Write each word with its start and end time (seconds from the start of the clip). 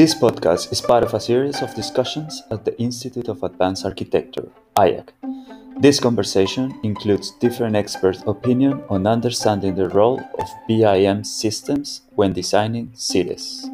This 0.00 0.14
podcast 0.14 0.72
is 0.72 0.80
part 0.80 1.04
of 1.04 1.12
a 1.12 1.20
series 1.20 1.60
of 1.60 1.74
discussions 1.74 2.42
at 2.50 2.64
the 2.64 2.72
Institute 2.80 3.28
of 3.28 3.42
Advanced 3.42 3.84
Architecture, 3.84 4.48
IAC. 4.74 5.10
This 5.78 6.00
conversation 6.00 6.72
includes 6.82 7.32
different 7.32 7.76
experts' 7.76 8.24
opinion 8.26 8.82
on 8.88 9.06
understanding 9.06 9.74
the 9.74 9.90
role 9.90 10.18
of 10.38 10.48
BIM 10.66 11.22
systems 11.24 12.00
when 12.14 12.32
designing 12.32 12.92
cities. 12.94 13.68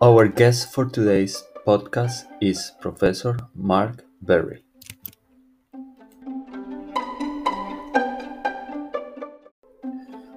Our 0.00 0.28
guest 0.28 0.72
for 0.72 0.86
today's 0.86 1.44
podcast 1.66 2.26
is 2.42 2.72
Professor 2.78 3.38
Mark 3.54 4.04
Burry. 4.20 4.62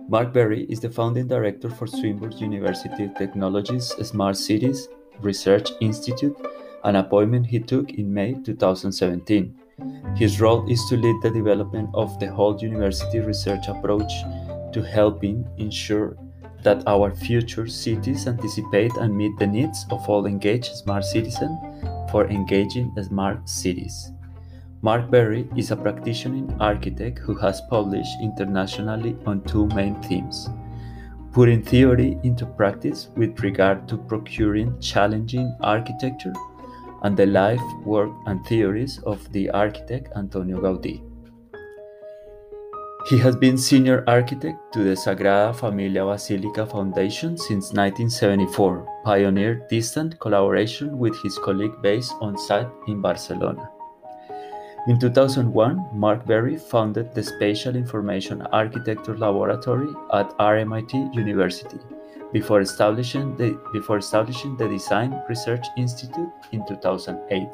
Mark 0.08 0.32
Burry 0.32 0.66
is 0.70 0.80
the 0.80 0.90
founding 0.90 1.28
director 1.28 1.70
for 1.70 1.86
Swinburne 1.86 2.38
University 2.38 3.12
Technologies 3.18 3.94
Smart 4.08 4.38
Cities 4.38 4.88
Research 5.20 5.72
Institute, 5.82 6.38
an 6.86 6.96
appointment 6.96 7.46
he 7.46 7.60
took 7.60 7.90
in 7.92 8.14
May 8.14 8.36
2017. 8.46 9.54
His 10.16 10.40
role 10.40 10.66
is 10.72 10.82
to 10.88 10.96
lead 10.96 11.22
the 11.22 11.30
development 11.30 11.90
of 11.94 12.18
the 12.22 12.28
whole 12.28 12.58
university 12.58 13.20
research 13.20 13.68
approach 13.68 14.14
to 14.72 14.82
helping 14.82 15.46
ensure 15.58 16.16
that 16.68 16.84
our 16.86 17.16
future 17.16 17.66
cities 17.66 18.28
anticipate 18.28 18.92
and 18.98 19.16
meet 19.16 19.40
the 19.40 19.48
needs 19.48 19.86
of 19.90 20.10
all 20.10 20.26
engaged 20.26 20.76
smart 20.76 21.06
citizens 21.06 21.58
for 22.12 22.28
engaging 22.28 22.94
smart 23.02 23.48
cities. 23.48 24.12
Mark 24.82 25.10
Burry 25.10 25.50
is 25.56 25.72
a 25.72 25.76
practicing 25.78 26.46
architect 26.60 27.20
who 27.20 27.36
has 27.36 27.62
published 27.70 28.16
internationally 28.22 29.16
on 29.26 29.42
two 29.44 29.68
main 29.68 29.96
themes 30.04 30.50
putting 31.38 31.62
theory 31.62 32.18
into 32.24 32.46
practice 32.46 33.10
with 33.16 33.40
regard 33.42 33.88
to 33.88 33.96
procuring 33.96 34.78
challenging 34.80 35.56
architecture 35.62 36.34
and 37.04 37.16
the 37.16 37.28
life, 37.28 37.62
work, 37.86 38.10
and 38.26 38.44
theories 38.48 39.00
of 39.06 39.32
the 39.34 39.48
architect 39.52 40.12
Antonio 40.16 40.60
Gaudí. 40.60 41.07
He 43.10 43.18
has 43.20 43.38
been 43.38 43.58
senior 43.58 44.04
architect 44.06 44.74
to 44.74 44.84
the 44.84 44.94
Sagrada 44.94 45.56
Familia 45.56 46.04
Basilica 46.04 46.66
Foundation 46.66 47.38
since 47.38 47.72
1974, 47.72 49.02
pioneered 49.06 49.66
distant 49.70 50.20
collaboration 50.20 50.98
with 50.98 51.16
his 51.24 51.38
colleague 51.38 51.82
based 51.82 52.14
on 52.20 52.38
site 52.38 52.68
in 52.90 53.00
Barcelona. 53.00 53.70
In 54.90 55.00
2001, 55.00 55.88
Mark 55.94 56.26
Burry 56.26 56.58
founded 56.58 57.14
the 57.14 57.24
Spatial 57.24 57.78
Information 57.78 58.42
Architecture 58.52 59.18
Laboratory 59.18 59.94
at 60.14 60.38
RMIT 60.38 61.16
University 61.16 61.80
before 62.34 62.60
establishing 62.60 63.38
the, 63.38 63.58
before 63.72 64.00
establishing 64.00 64.58
the 64.58 64.68
Design 64.68 65.24
Research 65.30 65.66
Institute 65.78 66.34
in 66.52 66.68
2008. 66.68 67.48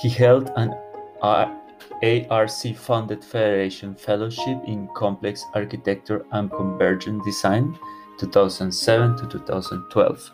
He 0.00 0.08
held 0.08 0.52
an 0.54 0.72
uh, 1.20 1.52
ARC 2.02 2.50
funded 2.76 3.24
Federation 3.24 3.94
Fellowship 3.94 4.58
in 4.66 4.86
Complex 4.94 5.44
Architecture 5.54 6.26
and 6.32 6.50
Convergent 6.50 7.24
Design 7.24 7.78
2007 8.18 9.16
to 9.16 9.26
2012. 9.26 10.30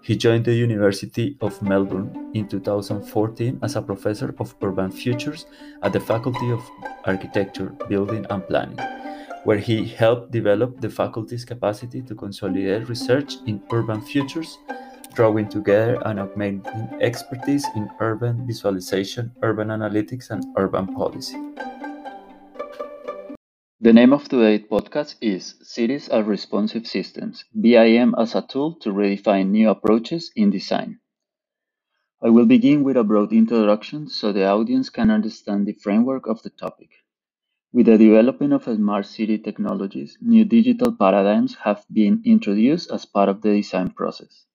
He 0.00 0.16
joined 0.16 0.46
the 0.46 0.54
University 0.54 1.36
of 1.42 1.60
Melbourne 1.60 2.30
in 2.32 2.48
2014 2.48 3.58
as 3.62 3.76
a 3.76 3.82
professor 3.82 4.34
of 4.38 4.54
urban 4.62 4.90
futures 4.90 5.44
at 5.82 5.92
the 5.92 6.00
Faculty 6.00 6.50
of 6.50 6.62
Architecture, 7.04 7.74
Building 7.88 8.26
and 8.30 8.46
Planning, 8.48 8.78
where 9.44 9.58
he 9.58 9.84
helped 9.84 10.30
develop 10.30 10.80
the 10.80 10.88
faculty's 10.88 11.44
capacity 11.44 12.00
to 12.00 12.14
consolidate 12.14 12.88
research 12.88 13.34
in 13.46 13.62
urban 13.70 14.00
futures 14.00 14.58
drawing 15.12 15.48
together 15.48 16.00
and 16.04 16.18
augmenting 16.18 16.88
expertise 17.00 17.66
in 17.76 17.90
urban 18.00 18.46
visualization, 18.46 19.32
urban 19.42 19.68
analytics, 19.68 20.30
and 20.30 20.44
urban 20.56 20.86
policy. 20.86 21.36
The 23.80 23.92
name 23.92 24.12
of 24.12 24.28
today's 24.28 24.62
podcast 24.70 25.16
is 25.20 25.56
Cities 25.62 26.08
as 26.08 26.24
Responsive 26.24 26.86
Systems 26.86 27.44
BIM 27.60 28.14
as 28.16 28.34
a 28.34 28.42
tool 28.42 28.74
to 28.76 28.90
redefine 28.90 29.50
new 29.50 29.70
approaches 29.70 30.30
in 30.36 30.50
design. 30.50 31.00
I 32.22 32.30
will 32.30 32.46
begin 32.46 32.84
with 32.84 32.96
a 32.96 33.02
broad 33.02 33.32
introduction 33.32 34.08
so 34.08 34.32
the 34.32 34.46
audience 34.46 34.88
can 34.88 35.10
understand 35.10 35.66
the 35.66 35.72
framework 35.72 36.28
of 36.28 36.40
the 36.42 36.50
topic. 36.50 36.90
With 37.72 37.86
the 37.86 37.98
development 37.98 38.52
of 38.52 38.62
smart 38.62 39.06
city 39.06 39.38
technologies, 39.38 40.16
new 40.20 40.44
digital 40.44 40.92
paradigms 40.92 41.56
have 41.64 41.84
been 41.92 42.22
introduced 42.24 42.92
as 42.92 43.04
part 43.04 43.28
of 43.28 43.42
the 43.42 43.56
design 43.56 43.90
process. 43.90 44.46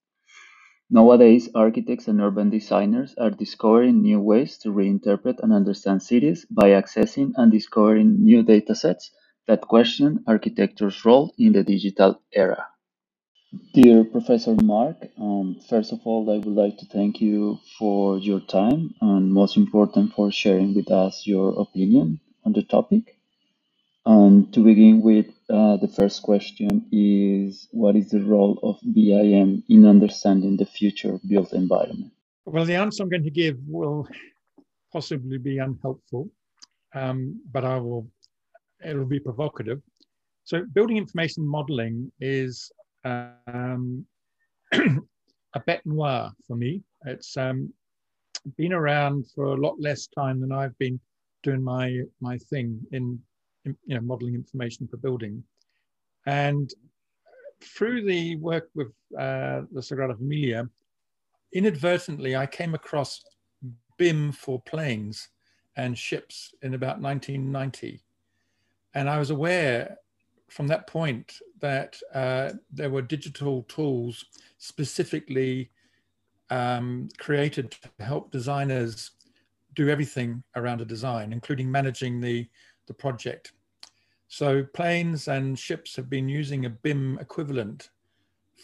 Nowadays, 0.89 1.49
architects 1.55 2.07
and 2.09 2.19
urban 2.21 2.49
designers 2.49 3.15
are 3.17 3.29
discovering 3.31 4.01
new 4.01 4.19
ways 4.19 4.57
to 4.59 4.69
reinterpret 4.69 5.39
and 5.41 5.53
understand 5.53 6.03
cities 6.03 6.45
by 6.51 6.71
accessing 6.71 7.31
and 7.37 7.51
discovering 7.51 8.23
new 8.23 8.43
datasets 8.43 9.11
that 9.47 9.61
question 9.61 10.23
architecture's 10.27 11.05
role 11.05 11.33
in 11.37 11.53
the 11.53 11.63
digital 11.63 12.21
era. 12.33 12.67
Dear 13.73 14.03
Professor 14.03 14.55
Mark, 14.61 14.97
um, 15.17 15.61
first 15.69 15.93
of 15.93 16.01
all, 16.05 16.29
I 16.29 16.37
would 16.37 16.55
like 16.55 16.77
to 16.79 16.85
thank 16.85 17.21
you 17.21 17.59
for 17.79 18.17
your 18.17 18.41
time 18.41 18.93
and 19.01 19.31
most 19.33 19.55
important 19.55 20.13
for 20.13 20.31
sharing 20.31 20.75
with 20.75 20.91
us 20.91 21.25
your 21.25 21.57
opinion 21.61 22.19
on 22.45 22.53
the 22.53 22.63
topic. 22.63 23.17
And 24.05 24.51
to 24.53 24.63
begin 24.63 25.01
with, 25.01 25.27
uh, 25.49 25.77
the 25.77 25.87
first 25.87 26.23
question 26.23 26.85
is 26.91 27.67
What 27.71 27.95
is 27.95 28.09
the 28.09 28.21
role 28.21 28.59
of 28.63 28.79
BIM 28.93 29.63
in 29.69 29.85
understanding 29.85 30.57
the 30.57 30.65
future 30.65 31.19
built 31.27 31.53
environment? 31.53 32.11
Well, 32.45 32.65
the 32.65 32.75
answer 32.75 33.03
I'm 33.03 33.09
going 33.09 33.23
to 33.23 33.31
give 33.31 33.57
will 33.67 34.07
possibly 34.91 35.37
be 35.37 35.57
unhelpful, 35.59 36.29
um, 36.95 37.41
but 37.51 37.65
I 37.65 37.77
will, 37.77 38.07
it'll 38.85 39.05
be 39.05 39.19
provocative. 39.19 39.81
So, 40.43 40.63
building 40.73 40.97
information 40.97 41.45
modeling 41.45 42.11
is 42.21 42.71
um, 43.03 44.05
a 44.73 45.59
bête 45.67 45.85
noire 45.85 46.31
for 46.47 46.55
me. 46.55 46.83
It's 47.05 47.35
um, 47.37 47.73
been 48.57 48.73
around 48.73 49.25
for 49.33 49.45
a 49.45 49.57
lot 49.57 49.75
less 49.79 50.07
time 50.07 50.39
than 50.39 50.51
I've 50.51 50.77
been 50.77 50.99
doing 51.43 51.63
my, 51.63 52.01
my 52.21 52.37
thing 52.37 52.79
in 52.91 53.19
you 53.85 53.95
know, 53.95 54.01
modeling 54.01 54.35
information 54.35 54.87
for 54.87 54.97
building. 54.97 55.43
And 56.25 56.73
through 57.61 58.05
the 58.05 58.35
work 58.37 58.69
with 58.75 58.89
uh, 59.17 59.61
the 59.71 59.81
Sagrada 59.81 60.17
Familia, 60.17 60.69
inadvertently, 61.53 62.35
I 62.35 62.45
came 62.45 62.73
across 62.73 63.23
BIM 63.97 64.31
for 64.31 64.61
planes 64.61 65.29
and 65.75 65.97
ships 65.97 66.53
in 66.61 66.73
about 66.73 67.01
1990. 67.01 68.01
And 68.93 69.09
I 69.09 69.19
was 69.19 69.29
aware 69.29 69.97
from 70.49 70.67
that 70.67 70.87
point 70.87 71.33
that 71.59 71.99
uh, 72.13 72.51
there 72.71 72.89
were 72.89 73.01
digital 73.01 73.63
tools 73.63 74.25
specifically 74.57 75.71
um, 76.49 77.09
created 77.17 77.71
to 77.71 78.03
help 78.03 78.31
designers 78.31 79.11
do 79.75 79.89
everything 79.89 80.43
around 80.55 80.81
a 80.81 80.85
design, 80.85 81.33
including 81.33 81.69
managing 81.69 82.19
the, 82.19 82.47
the 82.87 82.93
project. 82.93 83.51
So 84.27 84.63
planes 84.63 85.27
and 85.27 85.57
ships 85.57 85.95
have 85.95 86.09
been 86.09 86.27
using 86.27 86.65
a 86.65 86.69
BIM 86.69 87.17
equivalent 87.19 87.89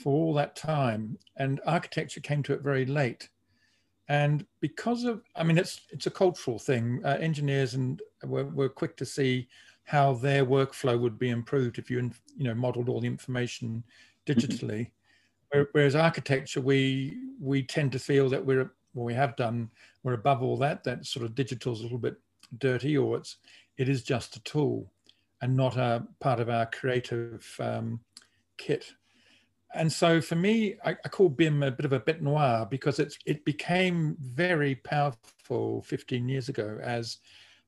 for 0.01 0.11
all 0.13 0.33
that 0.33 0.55
time, 0.55 1.17
and 1.37 1.61
architecture 1.65 2.19
came 2.19 2.43
to 2.43 2.53
it 2.53 2.61
very 2.61 2.85
late. 2.85 3.29
And 4.09 4.45
because 4.59 5.05
of, 5.05 5.23
I 5.35 5.43
mean, 5.43 5.57
it's 5.57 5.81
it's 5.89 6.07
a 6.07 6.11
cultural 6.11 6.59
thing. 6.59 7.01
Uh, 7.05 7.17
engineers 7.19 7.75
and 7.75 8.01
were, 8.23 8.45
were 8.45 8.69
quick 8.69 8.97
to 8.97 9.05
see 9.05 9.47
how 9.85 10.13
their 10.13 10.45
workflow 10.45 10.99
would 10.99 11.17
be 11.17 11.29
improved 11.29 11.77
if 11.77 11.89
you 11.89 12.11
you 12.37 12.43
know 12.43 12.55
modeled 12.55 12.89
all 12.89 12.99
the 12.99 13.07
information 13.07 13.83
digitally. 14.25 14.91
Whereas 15.71 15.95
architecture, 15.95 16.61
we 16.61 17.17
we 17.39 17.63
tend 17.63 17.91
to 17.93 17.99
feel 17.99 18.27
that 18.29 18.45
we're 18.45 18.71
well, 18.93 19.05
we 19.05 19.13
have 19.13 19.35
done 19.35 19.69
we're 20.03 20.13
above 20.13 20.41
all 20.41 20.57
that. 20.57 20.83
That 20.83 21.05
sort 21.05 21.25
of 21.25 21.35
digital 21.35 21.73
is 21.73 21.79
a 21.79 21.83
little 21.83 21.97
bit 21.97 22.17
dirty, 22.57 22.97
or 22.97 23.17
it's 23.17 23.37
it 23.77 23.87
is 23.87 24.03
just 24.03 24.35
a 24.35 24.43
tool 24.43 24.91
and 25.43 25.57
not 25.57 25.75
a 25.75 26.07
part 26.21 26.39
of 26.39 26.49
our 26.49 26.65
creative 26.67 27.45
um, 27.59 27.99
kit. 28.57 28.93
And 29.75 29.91
so 29.91 30.21
for 30.21 30.35
me, 30.35 30.75
I, 30.85 30.91
I, 30.91 31.09
call 31.09 31.27
BIM 31.27 31.63
a 31.63 31.71
bit 31.71 31.85
of 31.85 31.91
a 31.91 31.99
bête 31.99 32.21
noire 32.21 32.65
because 32.65 32.97
it's 32.97 33.17
it 33.25 33.43
became 33.43 34.15
very 34.21 34.75
powerful 34.75 35.81
15 35.81 36.29
years 36.29 36.47
ago 36.47 36.79
as 36.81 37.17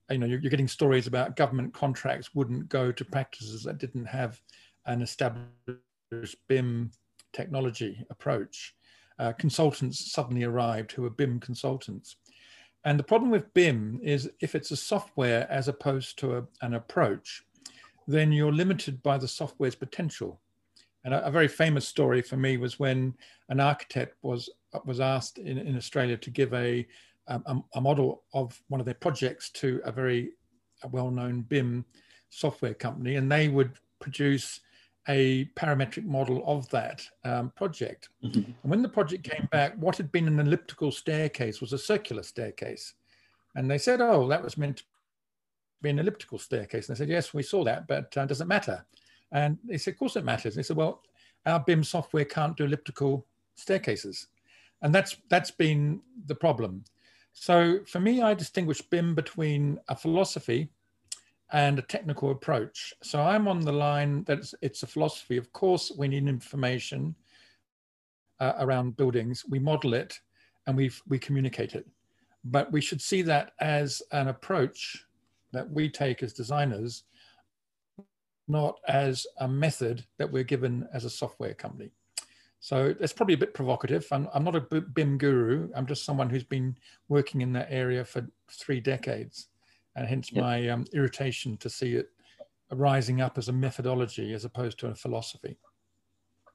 you 0.09 0.19
know 0.19 0.25
you're, 0.25 0.39
you're 0.39 0.51
getting 0.51 0.69
stories 0.69 1.07
about 1.07 1.35
government 1.35 1.73
contracts 1.73 2.33
wouldn't 2.33 2.69
go 2.69 2.93
to 2.93 3.03
practices 3.03 3.63
that 3.63 3.79
didn't 3.79 4.05
have 4.05 4.39
an 4.85 5.01
established 5.01 6.37
BIM 6.47 6.91
technology 7.33 8.05
approach. 8.09 8.73
uh, 9.19 9.33
consultants 9.33 10.11
suddenly 10.11 10.43
arrived 10.43 10.91
who 10.91 11.01
were 11.01 11.09
BIM 11.09 11.39
consultants. 11.39 12.15
And 12.85 12.99
the 12.99 13.03
problem 13.03 13.31
with 13.31 13.53
BIM 13.53 13.99
is 14.03 14.29
if 14.39 14.55
it's 14.55 14.71
a 14.71 14.77
software 14.77 15.47
as 15.49 15.67
opposed 15.67 16.19
to 16.19 16.37
a, 16.37 16.43
an 16.61 16.75
approach, 16.75 17.43
then 18.07 18.31
you're 18.31 18.51
limited 18.51 19.01
by 19.03 19.17
the 19.17 19.27
software's 19.27 19.75
potential. 19.75 20.39
And 21.03 21.13
a, 21.13 21.25
a, 21.25 21.31
very 21.31 21.47
famous 21.47 21.87
story 21.87 22.21
for 22.21 22.37
me 22.37 22.57
was 22.57 22.79
when 22.79 23.15
an 23.49 23.59
architect 23.59 24.17
was 24.21 24.49
was 24.85 24.99
asked 24.99 25.37
in, 25.37 25.57
in 25.57 25.77
Australia 25.77 26.17
to 26.17 26.29
give 26.29 26.53
a, 26.53 26.85
a, 27.27 27.57
a 27.75 27.81
model 27.81 28.23
of 28.33 28.61
one 28.67 28.81
of 28.81 28.85
their 28.85 28.95
projects 28.95 29.49
to 29.51 29.81
a 29.85 29.91
very 29.91 30.31
well-known 30.91 31.41
BIM 31.41 31.85
software 32.29 32.73
company, 32.73 33.15
and 33.15 33.31
they 33.31 33.47
would 33.47 33.71
produce 33.99 34.59
a 35.07 35.45
parametric 35.55 36.05
model 36.05 36.43
of 36.45 36.67
that 36.69 37.07
um, 37.23 37.51
project. 37.55 38.09
Mm-hmm. 38.23 38.37
And 38.39 38.71
when 38.71 38.81
the 38.81 38.89
project 38.89 39.23
came 39.23 39.47
back, 39.51 39.75
what 39.77 39.97
had 39.97 40.11
been 40.11 40.27
an 40.27 40.39
elliptical 40.39 40.91
staircase 40.91 41.61
was 41.61 41.73
a 41.73 41.77
circular 41.77 42.23
staircase. 42.23 42.93
And 43.55 43.69
they 43.69 43.77
said, 43.77 44.01
oh, 44.01 44.27
that 44.27 44.43
was 44.43 44.57
meant 44.57 44.77
to 44.77 44.83
be 45.81 45.89
an 45.89 45.99
elliptical 45.99 46.39
staircase. 46.39 46.89
And 46.89 46.95
I 46.95 46.97
said, 46.97 47.09
yes, 47.09 47.33
we 47.33 47.43
saw 47.43 47.63
that, 47.63 47.87
but 47.87 48.15
uh, 48.17 48.25
does 48.25 48.41
it 48.41 48.47
matter? 48.47 48.85
And 49.31 49.57
they 49.63 49.77
said, 49.77 49.93
of 49.93 49.99
course 49.99 50.15
it 50.15 50.25
matters. 50.25 50.55
They 50.55 50.63
said, 50.63 50.77
well, 50.77 51.01
our 51.45 51.59
BIM 51.59 51.83
software 51.83 52.25
can't 52.25 52.57
do 52.57 52.65
elliptical 52.65 53.25
staircases. 53.55 54.27
And 54.81 54.93
that's 54.93 55.17
that's 55.29 55.51
been 55.51 56.01
the 56.27 56.35
problem. 56.35 56.83
So 57.33 57.79
for 57.85 57.99
me, 57.99 58.21
I 58.21 58.33
distinguish 58.33 58.81
BIM 58.81 59.15
between 59.15 59.79
a 59.89 59.95
philosophy 59.95 60.69
and 61.51 61.77
a 61.77 61.83
technical 61.83 62.31
approach. 62.31 62.93
So 63.03 63.21
I'm 63.21 63.47
on 63.47 63.59
the 63.59 63.71
line 63.71 64.23
that 64.23 64.39
it's, 64.39 64.55
it's 64.61 64.83
a 64.83 64.87
philosophy. 64.87 65.37
Of 65.37 65.51
course, 65.53 65.91
we 65.97 66.07
need 66.07 66.27
information 66.27 67.15
uh, 68.39 68.53
around 68.59 68.97
buildings. 68.97 69.45
We 69.47 69.59
model 69.59 69.93
it 69.93 70.19
and 70.67 70.75
we 70.75 70.91
we 71.07 71.19
communicate 71.19 71.75
it. 71.75 71.87
But 72.43 72.71
we 72.71 72.81
should 72.81 73.01
see 73.01 73.21
that 73.23 73.53
as 73.59 74.01
an 74.11 74.27
approach 74.27 75.04
that 75.55 75.69
we 75.69 75.89
take 75.89 76.23
as 76.23 76.33
designers, 76.33 77.03
not 78.47 78.79
as 78.87 79.25
a 79.39 79.47
method 79.47 80.05
that 80.17 80.31
we're 80.31 80.43
given 80.43 80.87
as 80.93 81.05
a 81.05 81.09
software 81.09 81.53
company. 81.53 81.91
So 82.59 82.95
it's 82.99 83.13
probably 83.13 83.35
a 83.35 83.39
bit 83.39 83.53
provocative. 83.53 84.07
I'm, 84.11 84.27
I'm 84.33 84.43
not 84.43 84.55
a 84.55 84.81
BIM 84.81 85.17
guru. 85.17 85.69
I'm 85.75 85.85
just 85.85 86.03
someone 86.03 86.29
who's 86.29 86.43
been 86.43 86.75
working 87.09 87.41
in 87.41 87.53
that 87.53 87.67
area 87.69 88.03
for 88.03 88.27
three 88.51 88.79
decades 88.79 89.49
and 89.95 90.07
hence 90.07 90.31
yep. 90.31 90.43
my 90.43 90.69
um, 90.69 90.85
irritation 90.93 91.57
to 91.57 91.69
see 91.69 91.93
it 91.93 92.09
rising 92.71 93.21
up 93.21 93.37
as 93.37 93.49
a 93.49 93.53
methodology 93.53 94.33
as 94.33 94.45
opposed 94.45 94.79
to 94.79 94.87
a 94.87 94.95
philosophy. 94.95 95.57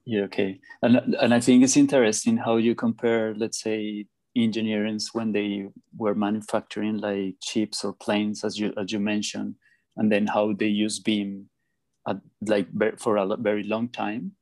Yeah, 0.04 0.22
okay. 0.22 0.58
And, 0.82 1.14
and 1.20 1.32
I 1.32 1.40
think 1.40 1.62
it's 1.62 1.76
interesting 1.76 2.36
how 2.36 2.56
you 2.56 2.74
compare, 2.74 3.34
let's 3.34 3.60
say, 3.60 4.06
engineers 4.36 5.10
when 5.12 5.32
they 5.32 5.68
were 5.96 6.14
manufacturing 6.14 6.98
like 6.98 7.34
chips 7.40 7.84
or 7.84 7.92
planes, 7.92 8.44
as 8.44 8.58
you, 8.58 8.72
as 8.78 8.92
you 8.92 9.00
mentioned, 9.00 9.54
and 9.96 10.10
then 10.10 10.26
how 10.26 10.52
they 10.52 10.66
use 10.66 10.98
BIM, 10.98 11.48
at, 12.08 12.18
like 12.46 12.68
for 12.98 13.16
a 13.16 13.36
very 13.36 13.64
long 13.64 13.88
time. 13.88 14.32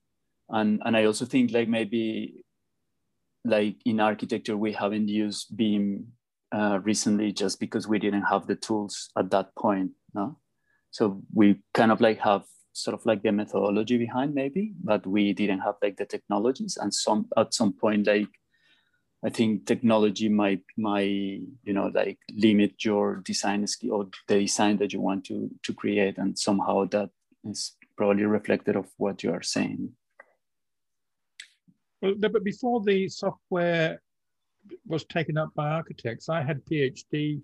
And, 0.51 0.81
and 0.85 0.97
I 0.97 1.05
also 1.05 1.25
think 1.25 1.53
like 1.53 1.69
maybe 1.69 2.45
like 3.45 3.77
in 3.85 4.01
architecture, 4.01 4.57
we 4.57 4.73
haven't 4.73 5.09
used 5.09 5.57
BIM 5.57 6.07
uh, 6.53 6.81
recently 6.83 7.33
just 7.33 7.61
because 7.61 7.89
we 7.89 7.99
didn't 7.99 8.23
have 8.23 8.47
the 8.47 8.57
tools 8.57 9.11
at 9.19 9.31
that 9.31 9.55
point. 9.57 9.91
No? 10.15 10.39
So 10.91 11.23
we 11.35 11.61
kind 11.75 11.93
of 11.93 12.01
like 12.01 12.19
have 12.21 12.45
sort 12.73 12.95
of 12.95 13.05
like 13.05 13.23
the 13.23 13.33
methodology 13.33 13.99
behind 13.99 14.35
maybe, 14.35 14.73
but 14.83 15.07
we 15.07 15.33
didn't 15.33 15.61
have 15.61 15.75
like 15.83 15.97
the 15.97 16.07
technologies. 16.07 16.79
And 16.81 16.95
some 16.95 17.27
at 17.37 17.53
some 17.53 17.73
point, 17.73 18.07
like 18.07 18.29
I 19.25 19.31
think 19.31 19.67
technology 19.67 20.29
might 20.29 20.63
might 20.77 21.41
you 21.65 21.73
know 21.73 21.91
like 21.93 22.19
limit 22.33 22.85
your 22.85 23.17
design 23.17 23.67
skill 23.67 23.93
or 23.93 24.09
the 24.29 24.41
design 24.41 24.77
that 24.79 24.93
you 24.93 25.01
want 25.01 25.25
to 25.27 25.51
to 25.65 25.75
create, 25.75 26.19
and 26.19 26.39
somehow 26.39 26.85
that 26.87 27.11
is 27.45 27.77
probably 27.97 28.25
reflected 28.25 28.77
of 28.77 28.87
what 28.97 29.23
you 29.23 29.33
are 29.33 29.43
saying. 29.43 29.93
Well, 32.01 32.15
but 32.17 32.45
before 32.45 32.81
the 32.81 33.09
software 33.09 34.01
was 34.87 35.05
taken 35.05 35.39
up 35.39 35.55
by 35.55 35.69
architects. 35.69 36.29
I 36.29 36.43
had 36.43 36.65
PhD, 36.65 37.41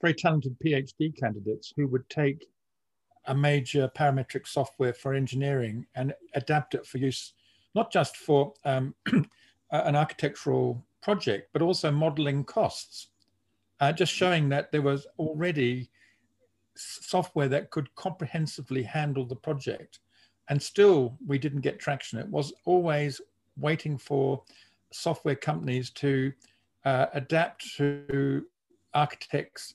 very 0.00 0.14
talented 0.14 0.56
PhD 0.64 1.16
candidates 1.18 1.72
who 1.76 1.86
would 1.88 2.08
take 2.08 2.46
a 3.26 3.34
major 3.34 3.90
parametric 3.96 4.46
software 4.46 4.92
for 4.92 5.14
engineering 5.14 5.86
and 5.94 6.12
adapt 6.34 6.74
it 6.74 6.86
for 6.86 6.98
use, 6.98 7.32
not 7.74 7.90
just 7.90 8.16
for 8.16 8.52
um, 8.64 8.94
an 9.70 9.96
architectural 9.96 10.84
project, 11.04 11.50
but 11.52 11.62
also 11.62 11.90
modeling 11.90 12.42
costs. 12.42 13.08
Uh, 13.80 13.92
just 13.92 14.12
showing 14.12 14.48
that 14.48 14.72
there 14.72 14.82
was 14.82 15.06
already 15.18 15.90
software 16.76 17.48
that 17.48 17.70
could 17.70 17.94
comprehensively 17.94 18.82
handle 18.82 19.26
the 19.26 19.36
project. 19.36 20.00
And 20.48 20.60
still, 20.60 21.18
we 21.26 21.38
didn't 21.38 21.60
get 21.60 21.78
traction. 21.78 22.18
It 22.18 22.28
was 22.28 22.52
always 22.64 23.20
waiting 23.56 23.98
for 23.98 24.42
software 24.92 25.36
companies 25.36 25.90
to 25.90 26.32
uh, 26.84 27.06
adapt 27.12 27.76
to 27.76 28.44
architects' 28.94 29.74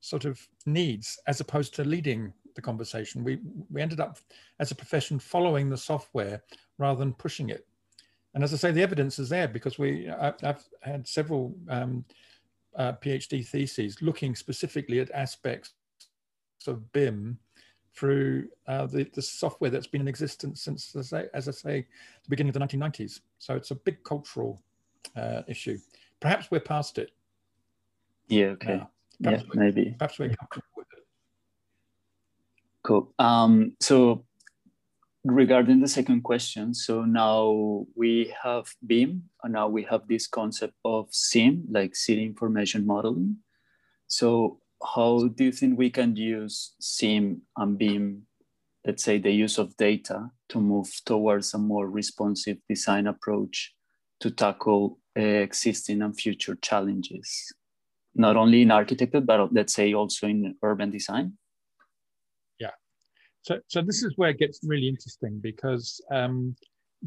sort 0.00 0.24
of 0.24 0.46
needs 0.66 1.18
as 1.26 1.40
opposed 1.40 1.74
to 1.74 1.84
leading 1.84 2.32
the 2.54 2.62
conversation. 2.62 3.22
We, 3.22 3.38
we 3.70 3.82
ended 3.82 4.00
up, 4.00 4.18
as 4.58 4.70
a 4.70 4.74
profession, 4.74 5.18
following 5.18 5.70
the 5.70 5.76
software 5.76 6.42
rather 6.78 6.98
than 6.98 7.12
pushing 7.12 7.50
it. 7.50 7.66
And 8.36 8.44
as 8.44 8.54
I 8.54 8.56
say, 8.56 8.70
the 8.70 8.82
evidence 8.82 9.18
is 9.18 9.28
there 9.28 9.48
because 9.48 9.80
we, 9.80 10.08
I, 10.08 10.32
have 10.42 10.62
had 10.82 11.08
several 11.08 11.56
um, 11.68 12.04
uh, 12.76 12.92
PhD 12.92 13.44
theses 13.44 14.00
looking 14.00 14.36
specifically 14.36 15.00
at 15.00 15.10
aspects 15.10 15.72
of 16.68 16.92
BIM 16.92 17.38
through 17.94 18.48
uh, 18.68 18.86
the, 18.86 19.10
the 19.14 19.22
software 19.22 19.70
that's 19.70 19.88
been 19.88 20.02
in 20.02 20.08
existence 20.08 20.60
since, 20.60 20.94
as 20.94 21.12
I, 21.12 21.22
say, 21.22 21.28
as 21.34 21.48
I 21.48 21.52
say, 21.52 21.80
the 22.22 22.28
beginning 22.30 22.54
of 22.54 22.54
the 22.54 22.76
1990s. 22.78 23.20
So 23.38 23.56
it's 23.56 23.72
a 23.72 23.74
big 23.74 24.04
cultural 24.04 24.62
uh, 25.16 25.42
issue 25.48 25.78
perhaps 26.20 26.50
we're 26.50 26.60
past 26.60 26.98
it. 26.98 27.10
Yeah, 28.28 28.46
okay. 28.46 28.82
yeah, 29.20 29.42
maybe. 29.54 29.94
Perhaps 29.98 30.18
we're 30.18 30.28
comfortable 30.30 30.66
with 30.76 30.86
it. 30.96 31.04
Cool. 32.82 33.12
Um, 33.18 33.76
so 33.80 34.24
regarding 35.32 35.80
the 35.80 35.88
second 35.88 36.22
question, 36.22 36.74
so 36.74 37.04
now 37.04 37.86
we 37.94 38.34
have 38.42 38.66
BIM, 38.86 39.24
and 39.42 39.52
now 39.52 39.68
we 39.68 39.82
have 39.84 40.06
this 40.08 40.26
concept 40.26 40.74
of 40.84 41.10
CIM, 41.10 41.64
like 41.70 41.94
city 41.96 42.24
information 42.24 42.86
modeling. 42.86 43.36
So 44.06 44.60
how 44.94 45.28
do 45.28 45.44
you 45.44 45.52
think 45.52 45.78
we 45.78 45.90
can 45.90 46.16
use 46.16 46.74
CIM 46.80 47.40
and 47.56 47.78
BIM, 47.78 48.22
let's 48.84 49.02
say 49.02 49.18
the 49.18 49.32
use 49.32 49.58
of 49.58 49.76
data 49.76 50.30
to 50.50 50.60
move 50.60 50.88
towards 51.04 51.54
a 51.54 51.58
more 51.58 51.88
responsive 51.88 52.58
design 52.68 53.06
approach 53.06 53.74
to 54.20 54.30
tackle 54.30 54.98
uh, 55.18 55.20
existing 55.20 56.02
and 56.02 56.18
future 56.18 56.56
challenges, 56.62 57.52
not 58.14 58.36
only 58.36 58.62
in 58.62 58.70
architecture, 58.70 59.20
but 59.20 59.52
let's 59.52 59.74
say 59.74 59.92
also 59.92 60.26
in 60.26 60.54
urban 60.62 60.90
design? 60.90 61.36
So, 63.46 63.60
so 63.68 63.80
this 63.80 64.02
is 64.02 64.12
where 64.16 64.30
it 64.30 64.38
gets 64.38 64.58
really 64.64 64.88
interesting 64.88 65.38
because 65.40 66.00
um, 66.10 66.56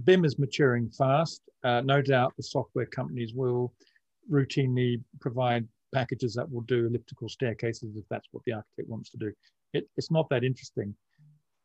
BIM 0.06 0.24
is 0.24 0.40
maturing 0.40 0.90
fast. 0.90 1.42
Uh, 1.66 1.82
no 1.82 2.02
doubt 2.02 2.34
the 2.38 2.44
software 2.44 2.86
companies 2.86 3.34
will 3.34 3.74
routinely 4.32 5.04
provide 5.20 5.68
packages 5.94 6.34
that 6.36 6.50
will 6.50 6.62
do 6.62 6.88
elliptical 6.88 7.28
staircases 7.28 7.98
if 7.98 8.06
that's 8.10 8.28
what 8.32 8.42
the 8.46 8.54
architect 8.54 8.88
wants 8.88 9.10
to 9.10 9.18
do. 9.18 9.34
It, 9.74 9.90
it's 9.98 10.12
not 10.12 10.30
that 10.30 10.46
interesting. 10.46 10.96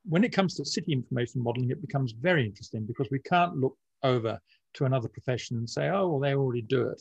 When 0.07 0.25
it 0.25 0.33
comes 0.33 0.57
to 0.57 0.65
city 0.65 0.93
information 0.93 1.41
modeling, 1.41 1.71
it 1.71 1.81
becomes 1.81 2.11
very 2.11 2.45
interesting 2.45 2.85
because 2.85 3.07
we 3.13 3.21
can't 3.21 3.57
look 3.57 3.77
over 4.03 4.41
to 4.75 4.87
another 4.87 5.09
profession 5.09 5.57
and 5.57 5.71
say, 5.71 5.89
oh, 5.89 6.09
well, 6.09 6.21
they 6.21 6.35
already 6.35 6.63
do 6.63 6.89
it. 6.89 7.01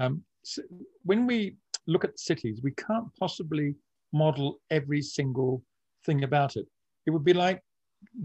Um, 0.00 0.24
so 0.42 0.60
when 1.04 1.24
we 1.24 1.54
look 1.86 2.04
at 2.04 2.18
cities, 2.18 2.62
we 2.64 2.72
can't 2.72 3.06
possibly 3.16 3.76
model 4.12 4.58
every 4.72 5.02
single 5.02 5.62
thing 6.04 6.24
about 6.24 6.56
it. 6.56 6.66
It 7.06 7.10
would 7.10 7.24
be 7.24 7.32
like, 7.32 7.62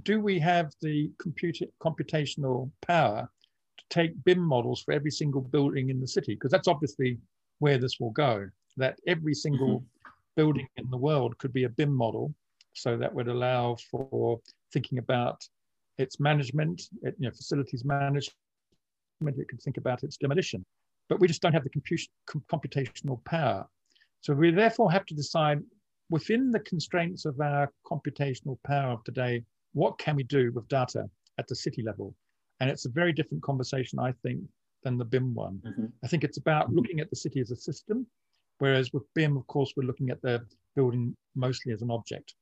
do 0.04 0.20
we 0.20 0.40
have 0.40 0.72
the 0.82 1.12
computer 1.20 1.66
computational 1.82 2.70
power 2.82 3.30
to 3.78 3.86
take 3.90 4.24
BIM 4.24 4.40
models 4.40 4.82
for 4.82 4.92
every 4.92 5.12
single 5.12 5.42
building 5.42 5.90
in 5.90 6.02
the 6.02 6.08
city? 6.08 6.34
Because 6.34 6.52
that's 6.52 6.68
obviously 6.68 7.18
where 7.60 7.78
this 7.78 8.00
will 8.00 8.12
go, 8.12 8.50
that 8.78 9.00
every 9.08 9.34
single 9.34 9.80
mm-hmm. 9.80 10.10
building 10.36 10.68
in 10.78 10.90
the 10.90 10.98
world 10.98 11.38
could 11.38 11.54
be 11.54 11.66
a 11.66 11.70
BIM 11.70 11.94
model. 11.94 12.34
So 12.74 12.98
that 12.98 13.14
would 13.14 13.28
allow 13.28 13.78
for 13.90 14.40
thinking 14.74 14.98
about 14.98 15.42
its 15.98 16.20
management, 16.20 16.84
it, 17.04 17.16
you 17.20 17.28
know, 17.28 17.32
facilities 17.32 17.86
management, 17.86 18.34
it 19.22 19.48
could 19.48 19.62
think 19.62 19.78
about 19.78 20.04
its 20.04 20.18
demolition. 20.18 20.66
But 21.10 21.20
we 21.20 21.28
just 21.28 21.42
don't 21.42 21.54
have 21.54 21.66
the 21.66 21.70
computational 22.50 23.24
power. 23.26 23.68
So 24.22 24.34
we 24.34 24.52
therefore 24.52 24.92
have 24.92 25.06
to 25.08 25.14
decide 25.14 25.62
within 26.12 26.52
the 26.52 26.60
constraints 26.60 27.26
of 27.26 27.40
our 27.40 27.72
computational 27.86 28.58
power 28.68 28.92
of 28.92 29.04
today, 29.04 29.44
what 29.74 29.98
can 29.98 30.16
we 30.16 30.24
do 30.24 30.52
with 30.54 30.68
data 30.68 31.10
at 31.40 31.48
the 31.48 31.56
city 31.56 31.82
level? 31.82 32.14
And 32.60 32.70
it's 32.70 32.86
a 32.86 32.90
very 32.90 33.14
different 33.14 33.42
conversation, 33.42 33.98
I 33.98 34.14
think, 34.22 34.42
than 34.84 34.98
the 34.98 35.06
BIM 35.06 35.34
one. 35.34 35.60
Mm-hmm. 35.66 35.86
I 36.04 36.08
think 36.08 36.24
it's 36.24 36.38
about 36.38 36.72
looking 36.72 37.00
at 37.00 37.10
the 37.10 37.16
city 37.16 37.40
as 37.40 37.50
a 37.50 37.56
system, 37.56 38.06
whereas 38.60 38.92
with 38.94 39.04
BIM, 39.16 39.38
of 39.38 39.48
course, 39.48 39.74
we're 39.76 39.88
looking 39.88 40.10
at 40.10 40.22
the 40.22 40.46
building 40.76 41.16
mostly 41.36 41.74
as 41.74 41.82
an 41.82 41.90
object. 41.90 42.36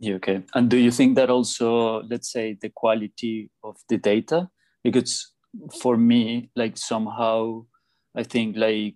Yeah, 0.00 0.14
okay. 0.14 0.42
And 0.54 0.68
do 0.68 0.76
you 0.76 0.90
think 0.90 1.16
that 1.16 1.30
also, 1.30 2.02
let's 2.02 2.30
say, 2.30 2.56
the 2.60 2.70
quality 2.70 3.50
of 3.62 3.76
the 3.88 3.96
data? 3.96 4.48
Because 4.82 5.32
for 5.80 5.96
me, 5.96 6.50
like 6.56 6.76
somehow, 6.76 7.64
I 8.14 8.22
think 8.24 8.56
like 8.56 8.94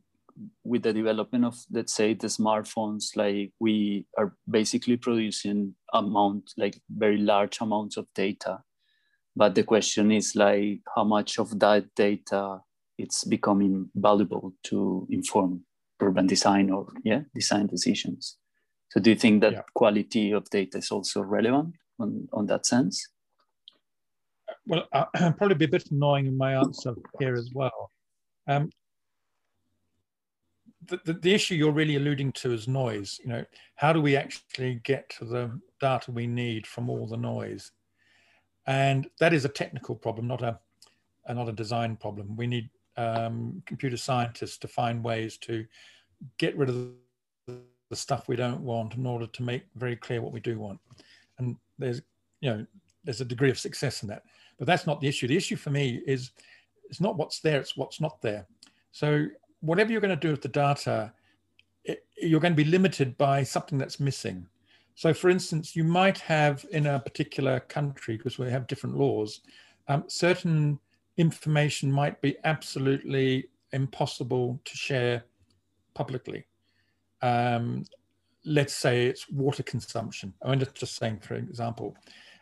with 0.64 0.82
the 0.82 0.92
development 0.92 1.44
of 1.44 1.56
let's 1.70 1.92
say 1.92 2.14
the 2.14 2.26
smartphones 2.26 3.16
like 3.16 3.52
we 3.60 4.06
are 4.18 4.34
basically 4.48 4.96
producing 4.96 5.74
amount 5.92 6.52
like 6.56 6.80
very 6.90 7.18
large 7.18 7.60
amounts 7.60 7.96
of 7.96 8.06
data. 8.14 8.58
But 9.34 9.54
the 9.54 9.62
question 9.62 10.12
is 10.12 10.34
like 10.36 10.80
how 10.94 11.04
much 11.04 11.38
of 11.38 11.58
that 11.60 11.94
data 11.94 12.60
it's 12.98 13.24
becoming 13.24 13.90
valuable 13.94 14.52
to 14.64 15.06
inform 15.10 15.64
urban 16.00 16.26
design 16.26 16.70
or 16.70 16.88
yeah 17.04 17.22
design 17.34 17.66
decisions. 17.66 18.36
So 18.90 19.00
do 19.00 19.10
you 19.10 19.16
think 19.16 19.40
that 19.40 19.52
yeah. 19.52 19.62
quality 19.74 20.32
of 20.32 20.48
data 20.50 20.78
is 20.78 20.90
also 20.90 21.22
relevant 21.22 21.74
on, 21.98 22.28
on 22.32 22.46
that 22.46 22.66
sense? 22.66 23.08
Well 24.66 24.84
i'll 24.92 25.08
probably 25.38 25.56
be 25.56 25.64
a 25.64 25.68
bit 25.68 25.90
annoying 25.90 26.26
in 26.26 26.36
my 26.36 26.54
answer 26.54 26.94
here 27.18 27.34
as 27.34 27.50
well. 27.54 27.90
Um, 28.48 28.70
the, 30.86 31.12
the, 31.12 31.34
issue 31.34 31.54
you're 31.54 31.72
really 31.72 31.96
alluding 31.96 32.32
to 32.32 32.52
is 32.52 32.68
noise. 32.68 33.20
You 33.22 33.30
know, 33.30 33.44
how 33.76 33.92
do 33.92 34.00
we 34.00 34.16
actually 34.16 34.76
get 34.84 35.08
to 35.18 35.24
the 35.24 35.60
data 35.80 36.10
we 36.10 36.26
need 36.26 36.66
from 36.66 36.90
all 36.90 37.06
the 37.06 37.16
noise? 37.16 37.72
And 38.66 39.08
that 39.18 39.32
is 39.32 39.44
a 39.44 39.48
technical 39.48 39.94
problem, 39.94 40.26
not 40.26 40.42
a, 40.42 40.58
not 41.32 41.48
a 41.48 41.52
design 41.52 41.96
problem. 41.96 42.36
We 42.36 42.46
need 42.46 42.70
um, 42.96 43.62
computer 43.66 43.96
scientists 43.96 44.58
to 44.58 44.68
find 44.68 45.02
ways 45.02 45.36
to 45.38 45.64
get 46.38 46.56
rid 46.56 46.68
of 46.68 46.90
the 47.46 47.96
stuff 47.96 48.28
we 48.28 48.36
don't 48.36 48.60
want 48.60 48.94
in 48.94 49.06
order 49.06 49.26
to 49.26 49.42
make 49.42 49.64
very 49.76 49.96
clear 49.96 50.22
what 50.22 50.32
we 50.32 50.40
do 50.40 50.58
want. 50.58 50.80
And 51.38 51.56
there's, 51.78 52.02
you 52.40 52.50
know, 52.50 52.66
there's 53.04 53.20
a 53.20 53.24
degree 53.24 53.50
of 53.50 53.58
success 53.58 54.02
in 54.02 54.08
that. 54.08 54.22
But 54.58 54.66
that's 54.66 54.86
not 54.86 55.00
the 55.00 55.08
issue. 55.08 55.26
The 55.26 55.36
issue 55.36 55.56
for 55.56 55.70
me 55.70 56.02
is 56.06 56.30
it's 56.84 57.00
not 57.00 57.16
what's 57.16 57.40
there, 57.40 57.60
it's 57.60 57.76
what's 57.76 58.00
not 58.00 58.20
there. 58.22 58.46
So 58.92 59.26
whatever 59.62 59.90
you're 59.90 60.00
going 60.00 60.18
to 60.18 60.26
do 60.26 60.30
with 60.30 60.42
the 60.42 60.48
data, 60.48 61.12
it, 61.84 62.04
you're 62.20 62.40
going 62.40 62.52
to 62.52 62.64
be 62.64 62.70
limited 62.70 63.16
by 63.16 63.42
something 63.42 63.78
that's 63.78 63.98
missing. 63.98 64.46
So, 64.94 65.14
for 65.14 65.30
instance, 65.30 65.74
you 65.74 65.84
might 65.84 66.18
have 66.18 66.66
in 66.70 66.86
a 66.86 67.00
particular 67.00 67.60
country, 67.60 68.16
because 68.18 68.38
we 68.38 68.50
have 68.50 68.66
different 68.66 68.98
laws, 68.98 69.40
um, 69.88 70.04
certain 70.08 70.78
information 71.16 71.90
might 71.90 72.20
be 72.20 72.36
absolutely 72.44 73.48
impossible 73.72 74.60
to 74.64 74.76
share 74.76 75.24
publicly. 75.94 76.44
Um, 77.22 77.84
let's 78.44 78.74
say 78.74 79.06
it's 79.06 79.30
water 79.30 79.62
consumption. 79.62 80.34
I'm 80.42 80.60
just 80.74 80.96
saying, 80.96 81.20
for 81.20 81.34
example, 81.34 81.96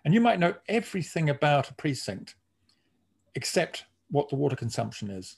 and 0.04 0.14
you 0.14 0.20
might 0.20 0.40
know 0.40 0.54
everything 0.68 1.30
about 1.30 1.70
a 1.70 1.74
precinct 1.74 2.34
except 3.34 3.84
what 4.10 4.28
the 4.28 4.36
water 4.36 4.56
consumption 4.56 5.10
is 5.10 5.36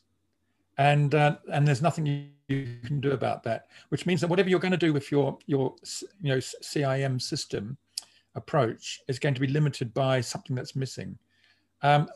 and 0.78 1.14
uh, 1.14 1.36
and 1.52 1.66
there's 1.66 1.82
nothing 1.82 2.06
you, 2.06 2.28
can 2.84 3.00
do 3.00 3.12
about 3.12 3.42
that 3.42 3.68
which 3.88 4.04
means 4.04 4.20
that 4.20 4.28
whatever 4.28 4.50
you're 4.50 4.60
going 4.60 4.72
to 4.72 4.76
do 4.76 4.92
with 4.92 5.10
your 5.10 5.38
your 5.46 5.74
you 6.20 6.28
know 6.28 6.36
CIM 6.36 7.20
system 7.20 7.78
approach 8.34 9.00
is 9.08 9.18
going 9.18 9.34
to 9.34 9.40
be 9.40 9.46
limited 9.46 9.94
by 9.94 10.20
something 10.20 10.54
that's 10.54 10.76
missing. 10.76 11.16
Um, 11.82 12.08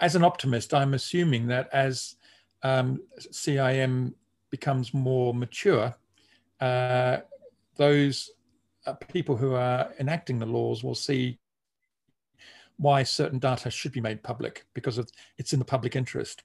as 0.00 0.16
an 0.16 0.24
optimist 0.24 0.74
I'm 0.74 0.92
assuming 0.92 1.46
that 1.46 1.70
as 1.72 2.16
um, 2.62 3.00
CIM 3.18 4.12
becomes 4.50 4.92
more 4.92 5.32
mature 5.32 5.94
uh, 6.60 7.18
those 7.76 8.30
uh, 8.86 8.92
people 8.92 9.36
who 9.36 9.54
are 9.54 9.92
enacting 9.98 10.38
the 10.38 10.46
laws 10.46 10.84
will 10.84 10.94
see 10.94 11.38
why 12.76 13.02
certain 13.02 13.38
data 13.38 13.70
should 13.70 13.92
be 13.92 14.00
made 14.00 14.22
public 14.22 14.66
because 14.74 14.98
of, 14.98 15.08
it's 15.38 15.52
in 15.52 15.58
the 15.58 15.64
public 15.64 15.96
interest 15.96 16.42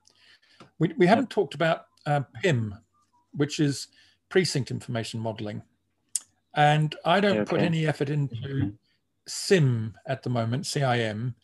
we, 0.80 0.94
we 0.98 1.08
haven't 1.08 1.30
talked 1.30 1.54
about 1.54 1.86
uh, 2.06 2.22
PIM, 2.42 2.76
which 3.34 3.60
is 3.60 3.88
precinct 4.30 4.72
information 4.72 5.20
modeling. 5.20 5.62
And 6.56 6.96
I 7.06 7.20
don't 7.20 7.38
okay. 7.40 7.50
put 7.50 7.62
any 7.62 7.86
effort 7.86 8.10
into 8.10 8.74
CIM 9.28 9.94
at 10.08 10.24
the 10.24 10.30
moment, 10.30 10.66
CIM, 10.66 11.36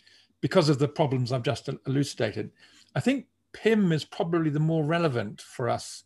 because 0.42 0.70
of 0.70 0.80
the 0.80 0.88
problems 0.88 1.32
I've 1.32 1.44
just 1.44 1.70
elucidated. 1.88 2.52
I 2.96 3.00
think 3.00 3.28
PIM 3.54 3.92
is 3.92 4.04
probably 4.04 4.50
the 4.50 4.60
more 4.60 4.84
relevant 4.84 5.42
for 5.42 5.70
us 5.70 6.04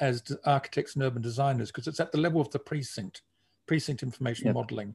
as 0.00 0.22
architects 0.44 0.94
and 0.94 1.04
urban 1.04 1.22
designers 1.22 1.70
because 1.70 1.86
it's 1.86 2.00
at 2.00 2.12
the 2.12 2.18
level 2.18 2.40
of 2.40 2.50
the 2.50 2.58
precinct, 2.58 3.22
precinct 3.66 4.02
information 4.02 4.46
yep. 4.46 4.54
modeling. 4.54 4.94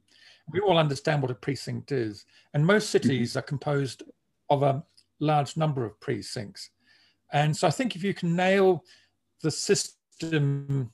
We 0.51 0.59
all 0.59 0.77
understand 0.77 1.21
what 1.21 1.31
a 1.31 1.35
precinct 1.35 1.91
is. 1.91 2.25
And 2.53 2.65
most 2.65 2.89
cities 2.89 3.31
mm-hmm. 3.31 3.39
are 3.39 3.43
composed 3.43 4.03
of 4.49 4.63
a 4.63 4.83
large 5.19 5.57
number 5.57 5.85
of 5.85 5.99
precincts. 5.99 6.69
And 7.35 7.55
so 7.55 7.67
I 7.67 7.71
think 7.71 7.97
if 7.97 8.03
you 8.03 8.13
can 8.13 8.33
nail 8.33 8.85
the 9.43 9.51
system 9.51 10.89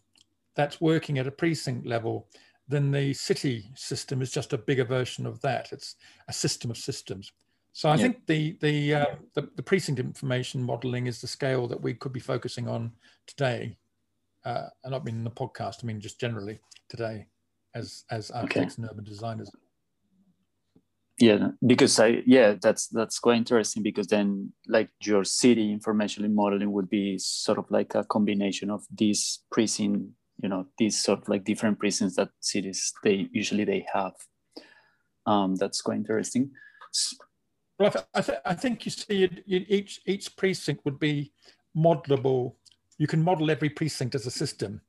that's 0.56 0.82
working 0.82 1.20
at 1.20 1.28
a 1.28 1.32
precinct 1.32 1.86
level, 1.86 2.28
then 2.68 2.90
the 2.90 3.14
city 3.14 3.70
system 3.76 4.24
is 4.24 4.32
just 4.32 4.52
a 4.52 4.58
bigger 4.58 4.84
version 4.84 5.28
of 5.28 5.40
that. 5.42 5.72
It's 5.72 5.96
a 6.28 6.34
system 6.34 6.72
of 6.72 6.78
systems. 6.78 7.32
So 7.74 7.90
I 7.90 7.96
yeah. 7.96 8.02
think 8.02 8.26
the 8.26 8.58
the, 8.60 8.96
uh, 8.96 9.06
the, 9.36 9.50
the 9.56 9.62
precinct 9.62 10.00
information 10.00 10.64
modeling 10.64 11.06
is 11.06 11.22
the 11.22 11.28
scale 11.28 11.68
that 11.68 11.80
we 11.80 11.94
could 11.94 12.12
be 12.12 12.20
focusing 12.20 12.68
on 12.68 12.92
today. 13.28 13.78
Uh, 14.44 14.66
and 14.84 14.92
not 14.92 15.06
mean 15.06 15.18
in 15.18 15.24
the 15.24 15.30
podcast. 15.30 15.84
I 15.84 15.86
mean 15.86 16.02
just 16.02 16.20
generally 16.20 16.60
today, 16.90 17.28
as 17.76 18.04
as 18.10 18.32
architects 18.32 18.74
okay. 18.74 18.82
and 18.82 18.92
urban 18.92 19.06
designers 19.06 19.52
yeah 21.22 21.50
because 21.66 22.00
i 22.00 22.24
yeah 22.26 22.56
that's 22.62 22.88
that's 22.88 23.20
quite 23.20 23.38
interesting 23.38 23.84
because 23.84 24.08
then 24.08 24.52
like 24.68 24.90
your 25.04 25.24
city 25.24 25.72
information 25.72 26.34
modeling 26.34 26.72
would 26.72 26.90
be 26.90 27.18
sort 27.20 27.60
of 27.60 27.66
like 27.70 27.94
a 27.96 28.04
combination 28.06 28.70
of 28.70 28.84
these 28.92 29.40
precinct 29.52 30.10
you 30.42 30.50
know 30.50 30.66
these 30.78 31.02
sort 31.02 31.20
of 31.22 31.30
like 31.30 31.44
different 31.44 31.80
precincts 31.80 32.16
that 32.16 32.30
cities 32.40 32.94
they 33.04 33.28
usually 33.32 33.64
they 33.64 33.86
have. 33.94 34.14
Um 35.26 35.56
that's 35.56 35.82
quite 35.82 35.98
interesting. 35.98 36.52
Well 37.80 37.94
i, 38.14 38.22
th- 38.22 38.40
I 38.46 38.54
think 38.54 38.86
you 38.86 38.92
see 38.92 39.24
it, 39.24 39.44
each 39.48 40.02
each 40.06 40.36
precinct 40.36 40.84
would 40.86 41.00
be 41.00 41.32
modelable. 41.78 42.56
You 42.98 43.08
can 43.08 43.24
model 43.24 43.52
every 43.52 43.70
precinct 43.70 44.16
as 44.16 44.26
a 44.26 44.32
system. 44.32 44.82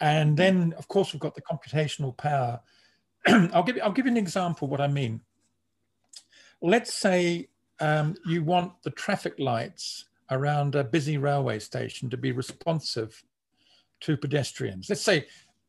And 0.00 0.36
then 0.36 0.74
of 0.76 0.88
course 0.88 1.12
we've 1.12 1.20
got 1.20 1.34
the 1.34 1.42
computational 1.42 2.16
power. 2.16 2.60
I'll 3.26 3.62
give 3.62 3.78
I'll 3.82 3.92
give 3.92 4.06
you 4.06 4.12
an 4.12 4.16
example 4.16 4.68
what 4.68 4.80
I 4.80 4.88
mean 4.88 5.20
let's 6.62 6.94
say 6.94 7.48
um, 7.80 8.14
you 8.26 8.42
want 8.42 8.72
the 8.82 8.90
traffic 8.90 9.34
lights 9.38 10.06
around 10.30 10.74
a 10.74 10.84
busy 10.84 11.18
railway 11.18 11.58
station 11.58 12.10
to 12.10 12.16
be 12.16 12.32
responsive 12.32 13.22
to 14.00 14.16
pedestrians. 14.16 14.88
Let's 14.88 15.02
say 15.02 15.26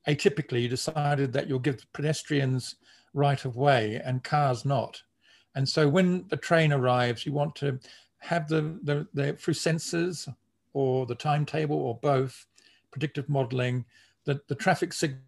atypically 0.08 0.63
you 0.63 0.70
decided 0.70 1.34
that 1.34 1.48
you'll 1.48 1.60
give 1.60 1.86
pedestrians 1.94 2.75
right 3.13 3.44
of 3.46 3.56
way 3.56 4.01
and 4.03 4.24
cars 4.24 4.65
not. 4.65 5.01
And 5.56 5.67
so 5.67 5.88
when 5.88 6.25
the 6.29 6.38
train 6.38 6.72
arrives, 6.72 7.25
you 7.25 7.34
want 7.34 7.56
to 7.58 7.79
have 8.20 8.48
the, 8.48 8.79
the, 8.84 9.08
the 9.13 9.34
through 9.34 9.53
sensors 9.53 10.32
or 10.74 11.06
the 11.06 11.15
timetable 11.15 11.77
or 11.77 11.98
both, 12.01 12.46
predictive 12.91 13.27
modeling, 13.29 13.86
that 14.25 14.48
the 14.48 14.56
traffic 14.56 14.94
signal 14.94 15.20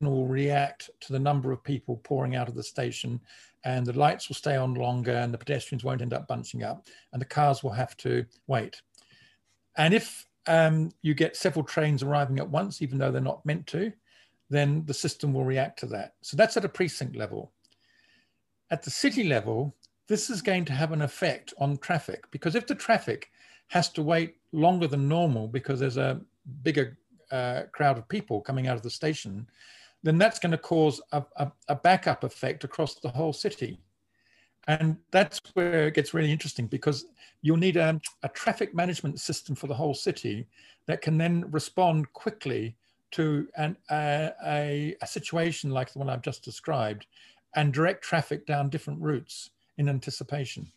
will 0.00 0.26
react 0.26 0.90
to 1.00 1.12
the 1.12 1.18
number 1.18 1.52
of 1.52 1.62
people 1.64 2.00
pouring 2.04 2.36
out 2.36 2.48
of 2.48 2.54
the 2.54 2.62
station 2.62 3.20
and 3.64 3.86
the 3.86 3.98
lights 3.98 4.28
will 4.28 4.36
stay 4.36 4.56
on 4.56 4.74
longer 4.74 5.12
and 5.12 5.32
the 5.32 5.38
pedestrians 5.38 5.84
won't 5.84 6.02
end 6.02 6.14
up 6.14 6.26
bunching 6.26 6.62
up 6.62 6.88
and 7.12 7.20
the 7.20 7.26
cars 7.26 7.62
will 7.62 7.72
have 7.72 7.96
to 7.98 8.24
wait. 8.46 8.80
And 9.76 9.94
if 9.94 10.26
um, 10.46 10.90
you 11.02 11.14
get 11.14 11.36
several 11.36 11.64
trains 11.64 12.02
arriving 12.02 12.38
at 12.38 12.48
once, 12.48 12.82
even 12.82 12.98
though 12.98 13.10
they're 13.10 13.20
not 13.20 13.44
meant 13.44 13.66
to, 13.68 13.92
then 14.48 14.84
the 14.86 14.94
system 14.94 15.32
will 15.32 15.44
react 15.44 15.78
to 15.80 15.86
that. 15.86 16.14
So 16.22 16.36
that's 16.36 16.56
at 16.56 16.64
a 16.64 16.68
precinct 16.68 17.16
level. 17.16 17.52
At 18.70 18.82
the 18.82 18.90
city 18.90 19.24
level, 19.24 19.76
this 20.08 20.30
is 20.30 20.42
going 20.42 20.64
to 20.66 20.72
have 20.72 20.92
an 20.92 21.02
effect 21.02 21.54
on 21.58 21.78
traffic 21.78 22.24
because 22.30 22.54
if 22.54 22.66
the 22.66 22.74
traffic 22.74 23.30
has 23.68 23.88
to 23.90 24.02
wait 24.02 24.36
longer 24.52 24.88
than 24.88 25.08
normal 25.08 25.46
because 25.46 25.78
there's 25.78 25.96
a 25.96 26.20
bigger 26.62 26.98
uh, 27.30 27.62
crowd 27.72 27.96
of 27.96 28.08
people 28.08 28.40
coming 28.40 28.66
out 28.66 28.76
of 28.76 28.82
the 28.82 28.90
station, 28.90 29.46
then 30.02 30.18
that's 30.18 30.38
going 30.38 30.52
to 30.52 30.58
cause 30.58 31.00
a, 31.12 31.22
a, 31.36 31.52
a 31.68 31.76
backup 31.76 32.24
effect 32.24 32.64
across 32.64 32.94
the 32.94 33.08
whole 33.08 33.32
city. 33.32 33.78
And 34.66 34.96
that's 35.10 35.40
where 35.54 35.88
it 35.88 35.94
gets 35.94 36.14
really 36.14 36.32
interesting 36.32 36.66
because 36.66 37.06
you'll 37.42 37.56
need 37.56 37.76
a, 37.76 38.00
a, 38.22 38.28
traffic 38.28 38.74
management 38.74 39.20
system 39.20 39.54
for 39.54 39.66
the 39.66 39.74
whole 39.74 39.94
city 39.94 40.46
that 40.86 41.02
can 41.02 41.18
then 41.18 41.50
respond 41.50 42.12
quickly 42.12 42.76
to 43.12 43.48
an, 43.56 43.76
a, 43.90 44.30
a, 44.46 44.96
a, 45.02 45.06
situation 45.06 45.70
like 45.70 45.92
the 45.92 45.98
one 45.98 46.08
I've 46.08 46.22
just 46.22 46.44
described 46.44 47.06
and 47.56 47.72
direct 47.72 48.04
traffic 48.04 48.46
down 48.46 48.68
different 48.68 49.00
routes 49.00 49.50
in 49.78 49.88
anticipation. 49.88 50.70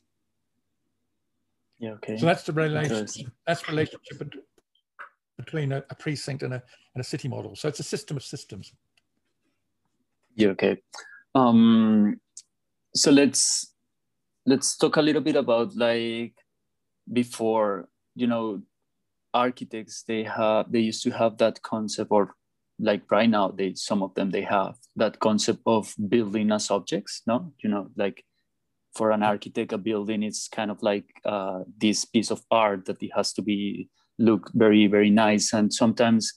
Yeah, 1.79 1.91
okay. 1.91 2.17
So 2.17 2.25
that's 2.25 2.43
the 2.43 2.53
relationship. 2.53 3.27
That's 3.45 3.67
relationship 3.67 4.33
between 5.37 5.73
a, 5.73 5.83
a, 5.89 5.95
precinct 5.95 6.43
and 6.43 6.53
a 6.53 6.63
and 6.95 7.01
a 7.01 7.03
city 7.03 7.27
model. 7.27 7.55
So 7.55 7.67
it's 7.67 7.79
a 7.79 7.83
system 7.83 8.15
of 8.15 8.23
systems. 8.23 8.71
Yeah, 10.35 10.49
okay. 10.49 10.77
Um, 11.35 12.19
so 12.95 13.11
let's 13.11 13.73
let's 14.45 14.77
talk 14.77 14.97
a 14.97 15.01
little 15.01 15.21
bit 15.21 15.35
about 15.35 15.75
like 15.75 16.33
before 17.11 17.89
you 18.15 18.27
know 18.27 18.61
architects 19.33 20.03
they 20.07 20.23
have 20.23 20.71
they 20.71 20.79
used 20.79 21.03
to 21.03 21.11
have 21.11 21.37
that 21.37 21.61
concept 21.63 22.11
or 22.11 22.35
like 22.79 23.09
right 23.11 23.29
now 23.29 23.49
they 23.49 23.73
some 23.75 24.03
of 24.03 24.13
them 24.15 24.31
they 24.31 24.41
have 24.41 24.75
that 24.95 25.19
concept 25.19 25.59
of 25.65 25.93
building 26.07 26.51
as 26.51 26.69
objects 26.69 27.21
no 27.25 27.51
you 27.63 27.69
know 27.69 27.87
like 27.97 28.23
for 28.95 29.11
an 29.11 29.23
architect 29.23 29.73
a 29.73 29.77
building 29.77 30.21
is 30.23 30.47
kind 30.51 30.69
of 30.69 30.81
like 30.83 31.05
uh, 31.25 31.61
this 31.79 32.05
piece 32.05 32.29
of 32.29 32.43
art 32.51 32.85
that 32.85 33.01
it 33.01 33.11
has 33.15 33.33
to 33.33 33.41
be 33.41 33.89
look 34.19 34.51
very 34.53 34.87
very 34.87 35.09
nice 35.09 35.51
and 35.53 35.73
sometimes 35.73 36.31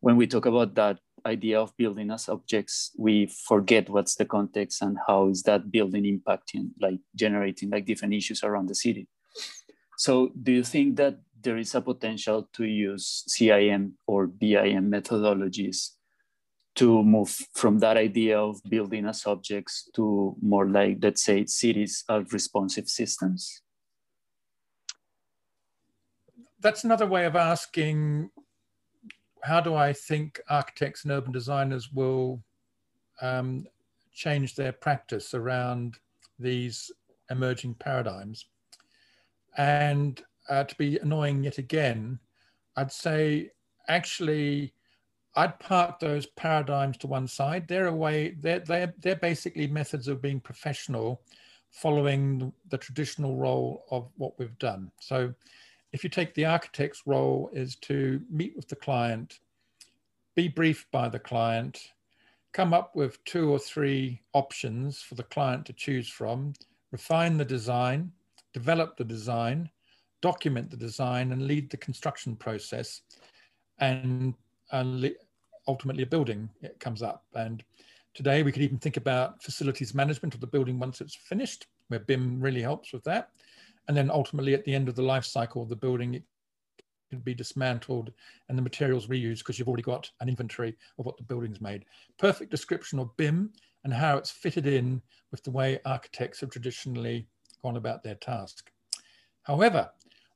when 0.00 0.16
we 0.16 0.26
talk 0.26 0.46
about 0.46 0.74
that 0.74 0.98
idea 1.26 1.60
of 1.60 1.76
building 1.76 2.10
as 2.10 2.28
objects 2.28 2.92
we 2.98 3.26
forget 3.26 3.88
what's 3.88 4.16
the 4.16 4.24
context 4.24 4.82
and 4.82 4.96
how 5.06 5.28
is 5.28 5.42
that 5.42 5.70
building 5.70 6.04
impacting 6.04 6.70
like 6.80 7.00
generating 7.14 7.70
like 7.70 7.86
different 7.86 8.14
issues 8.14 8.42
around 8.42 8.68
the 8.68 8.74
city 8.74 9.08
so 9.96 10.32
do 10.42 10.52
you 10.52 10.64
think 10.64 10.96
that 10.96 11.18
there 11.42 11.58
is 11.58 11.74
a 11.74 11.80
potential 11.80 12.48
to 12.52 12.64
use 12.64 13.24
CIM 13.28 13.92
or 14.06 14.26
BIM 14.26 14.90
methodologies 14.90 15.90
to 16.76 17.02
move 17.02 17.36
from 17.52 17.78
that 17.80 17.96
idea 17.96 18.38
of 18.38 18.60
building 18.68 19.06
as 19.06 19.26
objects 19.26 19.90
to 19.94 20.36
more 20.40 20.68
like, 20.68 20.98
let's 21.02 21.22
say, 21.22 21.44
cities 21.46 22.04
as 22.08 22.32
responsive 22.32 22.88
systems? 22.88 23.62
That's 26.60 26.84
another 26.84 27.06
way 27.06 27.24
of 27.24 27.36
asking 27.36 28.30
how 29.42 29.60
do 29.60 29.74
I 29.74 29.92
think 29.92 30.40
architects 30.48 31.04
and 31.04 31.12
urban 31.12 31.32
designers 31.32 31.90
will 31.92 32.42
um, 33.20 33.66
change 34.12 34.54
their 34.54 34.72
practice 34.72 35.34
around 35.34 35.98
these 36.38 36.90
emerging 37.30 37.74
paradigms? 37.74 38.46
And 39.56 40.22
uh, 40.48 40.64
to 40.64 40.74
be 40.76 40.98
annoying 40.98 41.44
yet 41.44 41.58
again, 41.58 42.18
I'd 42.76 42.92
say 42.92 43.50
actually 43.88 44.74
I'd 45.36 45.58
park 45.60 46.00
those 46.00 46.26
paradigms 46.26 46.96
to 46.98 47.06
one 47.06 47.28
side. 47.28 47.68
They're 47.68 47.86
a 47.86 47.94
way, 47.94 48.34
they're, 48.40 48.60
they're, 48.60 48.94
they're 48.98 49.16
basically 49.16 49.68
methods 49.68 50.08
of 50.08 50.20
being 50.20 50.40
professional 50.40 51.22
following 51.70 52.52
the, 52.68 52.78
traditional 52.78 53.36
role 53.36 53.84
of 53.90 54.10
what 54.16 54.36
we've 54.38 54.58
done. 54.58 54.90
So 55.00 55.32
if 55.92 56.04
you 56.04 56.10
take 56.10 56.34
the 56.34 56.44
architect's 56.44 57.02
role 57.06 57.50
is 57.52 57.76
to 57.76 58.20
meet 58.30 58.54
with 58.56 58.68
the 58.68 58.76
client, 58.76 59.40
be 60.36 60.48
briefed 60.48 60.90
by 60.90 61.08
the 61.08 61.18
client, 61.18 61.80
come 62.52 62.72
up 62.72 62.94
with 62.94 63.22
two 63.24 63.50
or 63.50 63.58
three 63.58 64.20
options 64.32 65.00
for 65.00 65.14
the 65.14 65.22
client 65.22 65.66
to 65.66 65.72
choose 65.72 66.08
from, 66.08 66.52
refine 66.92 67.36
the 67.36 67.44
design, 67.44 68.12
develop 68.52 68.96
the 68.96 69.04
design, 69.04 69.68
document 70.22 70.70
the 70.70 70.76
design 70.76 71.32
and 71.32 71.46
lead 71.46 71.70
the 71.70 71.76
construction 71.76 72.36
process 72.36 73.02
and, 73.78 74.34
uh, 74.72 74.78
and 74.78 75.14
ultimately 75.66 76.02
a 76.02 76.06
building 76.06 76.48
comes 76.78 77.02
up. 77.02 77.24
And 77.34 77.64
today 78.14 78.42
we 78.42 78.52
could 78.52 78.62
even 78.62 78.78
think 78.78 78.96
about 78.96 79.42
facilities 79.42 79.94
management 79.94 80.34
of 80.34 80.40
the 80.40 80.46
building 80.46 80.78
once 80.78 81.00
it's 81.00 81.14
finished 81.14 81.66
where 81.88 82.00
BIM 82.00 82.40
really 82.40 82.62
helps 82.62 82.92
with 82.92 83.02
that 83.04 83.30
and 83.90 83.96
then 83.96 84.10
ultimately 84.10 84.54
at 84.54 84.64
the 84.64 84.72
end 84.72 84.88
of 84.88 84.94
the 84.94 85.02
life 85.02 85.24
cycle 85.24 85.62
of 85.62 85.68
the 85.68 85.76
building 85.76 86.14
it 86.14 86.22
can 87.10 87.18
be 87.18 87.34
dismantled 87.34 88.12
and 88.48 88.56
the 88.56 88.62
materials 88.62 89.08
reused 89.08 89.38
because 89.38 89.58
you've 89.58 89.66
already 89.66 89.82
got 89.82 90.08
an 90.20 90.28
inventory 90.28 90.76
of 90.98 91.04
what 91.04 91.16
the 91.16 91.24
building's 91.24 91.60
made 91.60 91.84
perfect 92.18 92.50
description 92.50 93.00
of 93.00 93.16
BIM 93.16 93.50
and 93.82 93.92
how 93.92 94.16
it's 94.16 94.30
fitted 94.30 94.66
in 94.66 95.02
with 95.32 95.42
the 95.42 95.50
way 95.50 95.80
architects 95.84 96.40
have 96.40 96.50
traditionally 96.50 97.26
gone 97.62 97.76
about 97.76 98.04
their 98.04 98.14
task 98.14 98.70
however 99.42 99.90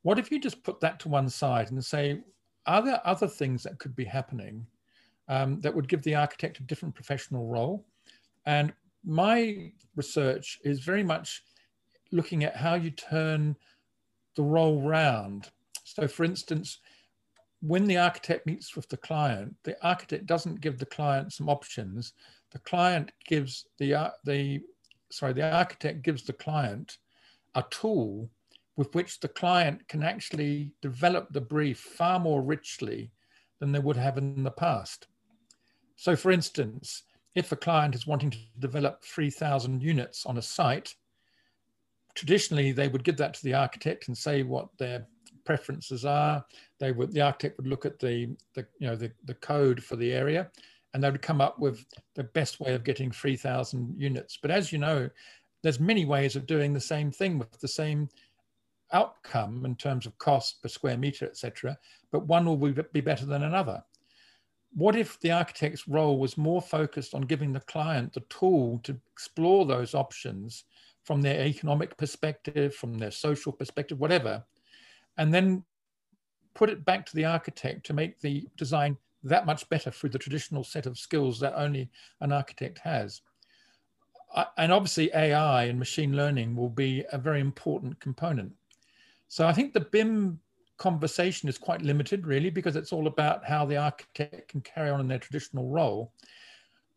what 0.04 0.18
if 0.18 0.30
you 0.30 0.38
just 0.38 0.62
put 0.62 0.80
that 0.80 1.00
to 1.00 1.08
one 1.08 1.30
side 1.30 1.70
and 1.70 1.82
say, 1.82 2.20
are 2.66 2.82
there 2.82 3.00
other 3.04 3.26
things 3.26 3.62
that 3.62 3.78
could 3.78 3.96
be 3.96 4.04
happening 4.04 4.66
um, 5.28 5.62
that 5.62 5.74
would 5.74 5.88
give 5.88 6.02
the 6.02 6.14
architect 6.14 6.60
a 6.60 6.62
different 6.62 6.94
professional 6.94 7.48
role? 7.48 7.86
And 8.44 8.74
my 9.02 9.72
research 9.96 10.58
is 10.62 10.80
very 10.80 11.02
much 11.02 11.42
looking 12.12 12.44
at 12.44 12.56
how 12.56 12.74
you 12.74 12.90
turn 12.90 13.56
the 14.36 14.42
role 14.42 14.82
round. 14.82 15.50
So, 15.84 16.08
for 16.08 16.24
instance, 16.24 16.78
when 17.60 17.86
the 17.86 17.98
architect 17.98 18.46
meets 18.46 18.76
with 18.76 18.88
the 18.88 18.96
client, 18.96 19.54
the 19.64 19.76
architect 19.86 20.26
doesn't 20.26 20.60
give 20.60 20.78
the 20.78 20.86
client 20.86 21.32
some 21.32 21.48
options. 21.48 22.12
The 22.52 22.58
client 22.60 23.12
gives 23.26 23.66
the 23.78 23.94
uh, 23.94 24.10
the 24.24 24.60
sorry, 25.10 25.32
the 25.32 25.50
architect 25.50 26.02
gives 26.02 26.24
the 26.24 26.32
client 26.32 26.98
a 27.54 27.64
tool 27.70 28.28
with 28.76 28.94
which 28.94 29.20
the 29.20 29.28
client 29.28 29.86
can 29.88 30.02
actually 30.02 30.72
develop 30.82 31.28
the 31.30 31.40
brief 31.40 31.78
far 31.78 32.18
more 32.18 32.42
richly 32.42 33.12
than 33.60 33.72
they 33.72 33.78
would 33.78 33.96
have 33.96 34.18
in 34.18 34.42
the 34.42 34.50
past. 34.50 35.06
So 35.96 36.16
for 36.16 36.32
instance, 36.32 37.04
if 37.34 37.52
a 37.52 37.56
client 37.56 37.94
is 37.94 38.06
wanting 38.06 38.30
to 38.30 38.38
develop 38.58 39.04
3,000 39.04 39.82
units 39.82 40.26
on 40.26 40.38
a 40.38 40.42
site, 40.42 40.94
traditionally 42.14 42.72
they 42.72 42.88
would 42.88 43.04
give 43.04 43.16
that 43.16 43.34
to 43.34 43.42
the 43.44 43.54
architect 43.54 44.08
and 44.08 44.16
say 44.16 44.42
what 44.42 44.68
their 44.78 45.06
preferences 45.44 46.04
are. 46.04 46.44
They 46.78 46.92
would, 46.92 47.12
the 47.12 47.20
architect 47.20 47.56
would 47.58 47.66
look 47.66 47.84
at 47.84 47.98
the, 47.98 48.36
the 48.54 48.66
you 48.78 48.86
know, 48.86 48.96
the, 48.96 49.12
the 49.24 49.34
code 49.34 49.82
for 49.82 49.96
the 49.96 50.12
area 50.12 50.50
and 50.94 51.02
they 51.02 51.10
would 51.10 51.22
come 51.22 51.40
up 51.40 51.58
with 51.58 51.84
the 52.14 52.24
best 52.24 52.60
way 52.60 52.72
of 52.72 52.84
getting 52.84 53.10
3,000 53.10 53.94
units. 53.98 54.38
But 54.40 54.52
as 54.52 54.72
you 54.72 54.78
know, 54.78 55.10
there's 55.62 55.80
many 55.80 56.04
ways 56.04 56.36
of 56.36 56.46
doing 56.46 56.72
the 56.72 56.80
same 56.80 57.10
thing 57.10 57.38
with 57.38 57.58
the 57.60 57.68
same 57.68 58.08
outcome 58.92 59.64
in 59.64 59.74
terms 59.74 60.06
of 60.06 60.16
cost 60.18 60.62
per 60.62 60.68
square 60.68 60.96
meter, 60.96 61.26
etc., 61.26 61.76
but 62.12 62.26
one 62.26 62.46
will 62.46 62.56
be 62.92 63.00
better 63.00 63.26
than 63.26 63.42
another. 63.42 63.82
What 64.72 64.94
if 64.94 65.18
the 65.20 65.32
architect's 65.32 65.88
role 65.88 66.18
was 66.18 66.38
more 66.38 66.62
focused 66.62 67.14
on 67.14 67.22
giving 67.22 67.52
the 67.52 67.60
client 67.60 68.12
the 68.12 68.20
tool 68.28 68.80
to 68.84 68.96
explore 69.12 69.66
those 69.66 69.94
options 69.94 70.64
from 71.04 71.22
their 71.22 71.44
economic 71.44 71.96
perspective, 71.96 72.74
from 72.74 72.98
their 72.98 73.10
social 73.10 73.52
perspective, 73.52 74.00
whatever, 74.00 74.44
and 75.18 75.32
then 75.32 75.64
put 76.54 76.70
it 76.70 76.84
back 76.84 77.04
to 77.06 77.16
the 77.16 77.24
architect 77.24 77.84
to 77.86 77.92
make 77.92 78.20
the 78.20 78.46
design 78.56 78.96
that 79.22 79.46
much 79.46 79.68
better 79.68 79.90
through 79.90 80.10
the 80.10 80.18
traditional 80.18 80.64
set 80.64 80.86
of 80.86 80.98
skills 80.98 81.40
that 81.40 81.54
only 81.56 81.90
an 82.20 82.32
architect 82.32 82.78
has? 82.78 83.20
and 84.56 84.72
obviously 84.72 85.14
AI 85.14 85.64
and 85.64 85.78
machine 85.78 86.16
learning 86.16 86.56
will 86.56 86.68
be 86.68 87.04
a 87.12 87.18
very 87.18 87.40
important 87.40 87.98
component. 88.00 88.52
So 89.28 89.46
I 89.46 89.52
think 89.52 89.72
the 89.72 89.80
BIM 89.80 90.40
conversation 90.76 91.48
is 91.48 91.58
quite 91.58 91.82
limited, 91.82 92.26
really, 92.26 92.50
because 92.50 92.76
it's 92.76 92.92
all 92.92 93.06
about 93.06 93.44
how 93.44 93.64
the 93.64 93.76
architect 93.76 94.48
can 94.48 94.60
carry 94.60 94.90
on 94.90 95.00
in 95.00 95.08
their 95.08 95.18
traditional 95.18 95.68
role. 95.68 96.12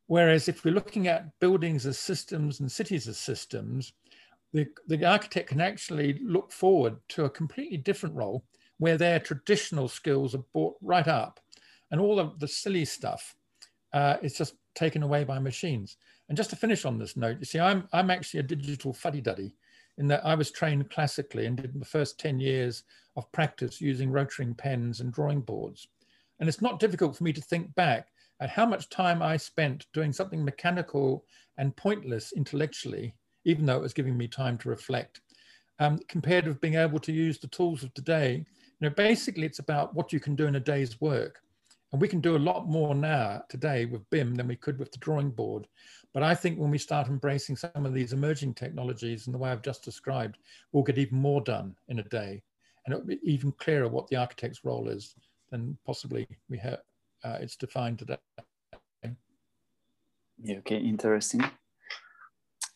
Whereas 0.07 0.47
if 0.47 0.63
we're 0.63 0.73
looking 0.73 1.07
at 1.07 1.37
buildings 1.39 1.85
as 1.85 1.97
systems 1.97 2.59
and 2.59 2.71
cities 2.71 3.07
as 3.07 3.17
systems, 3.17 3.93
the, 4.53 4.65
the 4.87 5.05
architect 5.05 5.49
can 5.49 5.61
actually 5.61 6.19
look 6.23 6.51
forward 6.51 6.95
to 7.09 7.25
a 7.25 7.29
completely 7.29 7.77
different 7.77 8.15
role 8.15 8.43
where 8.79 8.97
their 8.97 9.19
traditional 9.19 9.87
skills 9.87 10.33
are 10.33 10.43
brought 10.53 10.75
right 10.81 11.07
up 11.07 11.39
and 11.91 11.99
all 11.99 12.19
of 12.19 12.39
the 12.39 12.47
silly 12.47 12.85
stuff 12.85 13.35
uh, 13.93 14.17
is 14.21 14.37
just 14.37 14.55
taken 14.75 15.03
away 15.03 15.23
by 15.23 15.39
machines. 15.39 15.97
And 16.29 16.37
just 16.37 16.49
to 16.51 16.55
finish 16.55 16.85
on 16.85 16.97
this 16.97 17.17
note, 17.17 17.37
you 17.39 17.45
see, 17.45 17.59
I'm, 17.59 17.87
I'm 17.93 18.11
actually 18.11 18.41
a 18.41 18.43
digital 18.43 18.93
fuddy-duddy 18.93 19.55
in 19.97 20.07
that 20.07 20.25
I 20.25 20.35
was 20.35 20.51
trained 20.51 20.89
classically 20.89 21.45
and 21.45 21.57
did 21.57 21.79
the 21.79 21.85
first 21.85 22.19
10 22.19 22.39
years 22.39 22.83
of 23.15 23.31
practice 23.31 23.81
using 23.81 24.11
Rotring 24.11 24.55
pens 24.55 24.99
and 24.99 25.11
drawing 25.11 25.41
boards. 25.41 25.87
And 26.39 26.47
it's 26.47 26.61
not 26.61 26.79
difficult 26.79 27.15
for 27.15 27.23
me 27.23 27.33
to 27.33 27.41
think 27.41 27.73
back 27.75 28.09
at 28.39 28.49
how 28.49 28.65
much 28.65 28.89
time 28.89 29.21
I 29.21 29.37
spent 29.37 29.87
doing 29.93 30.13
something 30.13 30.43
mechanical 30.43 31.25
and 31.57 31.75
pointless 31.75 32.33
intellectually, 32.33 33.15
even 33.45 33.65
though 33.65 33.77
it 33.77 33.81
was 33.81 33.93
giving 33.93 34.17
me 34.17 34.27
time 34.27 34.57
to 34.59 34.69
reflect, 34.69 35.21
um, 35.79 35.99
compared 36.07 36.47
with 36.47 36.61
being 36.61 36.75
able 36.75 36.99
to 36.99 37.11
use 37.11 37.39
the 37.39 37.47
tools 37.47 37.83
of 37.83 37.93
today. 37.93 38.45
You 38.79 38.89
know, 38.89 38.95
basically 38.95 39.45
it's 39.45 39.59
about 39.59 39.95
what 39.95 40.13
you 40.13 40.19
can 40.19 40.35
do 40.35 40.45
in 40.45 40.55
a 40.55 40.59
day's 40.59 41.01
work. 41.01 41.39
And 41.91 42.01
we 42.01 42.07
can 42.07 42.19
do 42.19 42.35
a 42.35 42.37
lot 42.37 42.67
more 42.67 42.93
now 42.93 43.43
today 43.47 43.85
with 43.85 44.09
BIM 44.09 44.35
than 44.35 44.47
we 44.47 44.57
could 44.57 44.77
with 44.77 44.91
the 44.91 44.97
drawing 44.97 45.31
board. 45.31 45.67
But 46.13 46.21
I 46.21 46.35
think 46.35 46.59
when 46.59 46.69
we 46.69 46.77
start 46.77 47.07
embracing 47.07 47.55
some 47.55 47.85
of 47.85 47.93
these 47.93 48.11
emerging 48.11 48.55
technologies 48.55 49.27
in 49.27 49.33
the 49.33 49.39
way 49.39 49.49
I've 49.49 49.61
just 49.61 49.85
described, 49.85 50.37
we'll 50.71 50.83
get 50.83 50.97
even 50.97 51.17
more 51.17 51.41
done 51.41 51.75
in 51.87 51.99
a 51.99 52.03
day. 52.03 52.43
And 52.85 52.93
it'll 52.93 53.07
be 53.07 53.19
even 53.23 53.51
clearer 53.53 53.87
what 53.87 54.07
the 54.07 54.17
architect's 54.17 54.65
role 54.65 54.89
is 54.89 55.15
than 55.49 55.77
possibly 55.85 56.27
we 56.49 56.57
have 56.57 56.79
uh, 57.27 57.37
it's 57.41 57.55
defined 57.55 57.99
today. 57.99 58.17
Yeah, 60.39 60.57
okay, 60.57 60.77
interesting. 60.77 61.43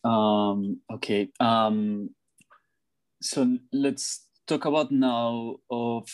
Um, 0.04 0.82
okay, 0.92 1.30
um, 1.40 2.10
so 3.22 3.58
let's 3.72 4.28
talk 4.48 4.66
about 4.66 4.92
now 4.92 5.58
of 5.70 6.10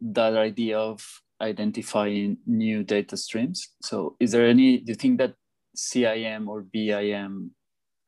that 0.00 0.36
idea 0.36 0.78
of 0.78 1.04
identifying 1.40 2.38
new 2.46 2.84
data 2.84 3.16
streams. 3.16 3.68
So 3.82 4.16
is 4.20 4.30
there 4.30 4.46
any, 4.46 4.78
do 4.78 4.92
you 4.92 4.94
think 4.94 5.18
that 5.18 5.34
CIM 5.76 6.46
or 6.46 6.62
BIM 6.62 7.50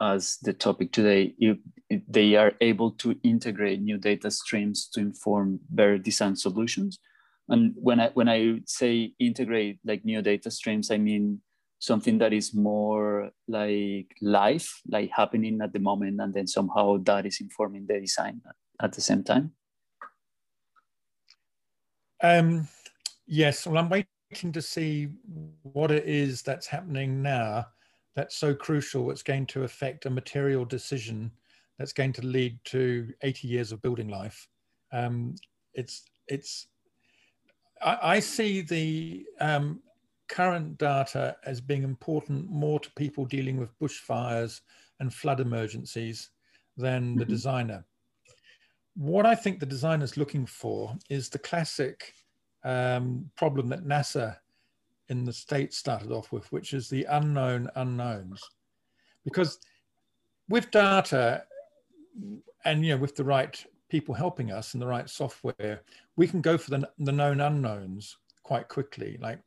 as 0.00 0.38
the 0.42 0.52
topic 0.52 0.92
today, 0.92 1.34
if, 1.38 1.58
if 1.90 2.02
they 2.06 2.36
are 2.36 2.52
able 2.60 2.92
to 2.92 3.16
integrate 3.24 3.82
new 3.82 3.98
data 3.98 4.30
streams 4.30 4.88
to 4.94 5.00
inform 5.00 5.58
better 5.68 5.98
design 5.98 6.36
solutions? 6.36 7.00
And 7.48 7.74
when 7.76 8.00
I, 8.00 8.10
when 8.14 8.28
I 8.28 8.60
say 8.66 9.12
integrate 9.18 9.78
like 9.84 10.04
new 10.04 10.22
data 10.22 10.50
streams, 10.50 10.90
I 10.90 10.98
mean 10.98 11.40
something 11.78 12.18
that 12.18 12.32
is 12.32 12.54
more 12.54 13.30
like 13.46 14.16
life, 14.22 14.80
like 14.88 15.10
happening 15.10 15.60
at 15.60 15.72
the 15.72 15.78
moment, 15.78 16.20
and 16.20 16.32
then 16.32 16.46
somehow 16.46 16.96
that 17.04 17.26
is 17.26 17.40
informing 17.40 17.86
the 17.86 18.00
design 18.00 18.40
at 18.80 18.92
the 18.92 19.00
same 19.00 19.22
time? 19.22 19.52
Um, 22.22 22.68
yes, 23.26 23.66
well, 23.66 23.76
I'm 23.76 23.90
waiting 23.90 24.52
to 24.52 24.62
see 24.62 25.08
what 25.62 25.90
it 25.90 26.06
is 26.06 26.42
that's 26.42 26.66
happening 26.66 27.22
now 27.22 27.66
that's 28.14 28.36
so 28.36 28.54
crucial. 28.54 29.10
It's 29.10 29.22
going 29.22 29.46
to 29.46 29.64
affect 29.64 30.06
a 30.06 30.10
material 30.10 30.64
decision 30.64 31.30
that's 31.78 31.92
going 31.92 32.12
to 32.14 32.22
lead 32.26 32.58
to 32.66 33.12
80 33.22 33.48
years 33.48 33.72
of 33.72 33.82
building 33.82 34.08
life. 34.08 34.46
Um, 34.92 35.34
it's 35.74 36.04
it's. 36.28 36.68
I, 37.82 37.98
I 38.02 38.20
see 38.20 38.60
the 38.60 39.26
um, 39.40 39.80
current 40.28 40.78
data 40.78 41.36
as 41.44 41.60
being 41.60 41.82
important 41.82 42.50
more 42.50 42.80
to 42.80 42.90
people 42.92 43.24
dealing 43.24 43.56
with 43.56 43.78
bushfires 43.78 44.60
and 45.00 45.12
flood 45.12 45.40
emergencies 45.40 46.30
than 46.76 47.16
the 47.16 47.24
mm-hmm. 47.24 47.32
designer. 47.32 47.84
What 48.96 49.26
I 49.26 49.34
think 49.34 49.58
the 49.58 49.66
designer 49.66 50.04
is 50.04 50.16
looking 50.16 50.46
for 50.46 50.96
is 51.10 51.28
the 51.28 51.38
classic 51.38 52.14
um, 52.64 53.30
problem 53.36 53.68
that 53.68 53.84
NASA 53.84 54.36
in 55.08 55.24
the 55.24 55.32
States 55.32 55.76
started 55.76 56.10
off 56.10 56.32
with, 56.32 56.50
which 56.52 56.72
is 56.72 56.88
the 56.88 57.04
unknown 57.04 57.68
unknowns. 57.76 58.42
Because 59.24 59.58
with 60.48 60.70
data 60.70 61.44
and 62.64 62.84
you 62.84 62.94
know 62.94 63.00
with 63.00 63.16
the 63.16 63.24
right 63.24 63.64
people 63.94 64.12
helping 64.12 64.50
us 64.50 64.74
and 64.74 64.82
the 64.82 64.86
right 64.88 65.08
software, 65.08 65.80
we 66.16 66.26
can 66.26 66.40
go 66.40 66.58
for 66.58 66.70
the, 66.70 66.90
the 66.98 67.12
known 67.12 67.40
unknowns 67.40 68.16
quite 68.42 68.66
quickly. 68.66 69.16
Like 69.20 69.38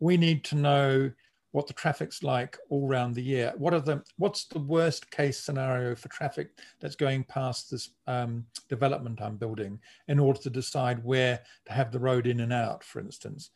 we 0.00 0.16
need 0.16 0.42
to 0.46 0.56
know 0.56 1.12
what 1.52 1.68
the 1.68 1.74
traffic's 1.74 2.24
like 2.24 2.58
all 2.70 2.88
around 2.88 3.14
the 3.14 3.22
year. 3.22 3.52
What 3.56 3.72
are 3.72 3.78
the 3.78 4.02
what's 4.16 4.46
the 4.46 4.58
worst 4.58 5.08
case 5.12 5.38
scenario 5.38 5.94
for 5.94 6.08
traffic 6.08 6.58
that's 6.80 6.96
going 6.96 7.22
past 7.22 7.70
this 7.70 7.90
um, 8.08 8.44
development 8.68 9.22
I'm 9.22 9.36
building 9.36 9.78
in 10.08 10.18
order 10.18 10.40
to 10.40 10.50
decide 10.50 11.04
where 11.04 11.38
to 11.66 11.72
have 11.72 11.92
the 11.92 12.00
road 12.00 12.26
in 12.26 12.40
and 12.40 12.52
out, 12.52 12.82
for 12.82 12.98
instance. 12.98 13.50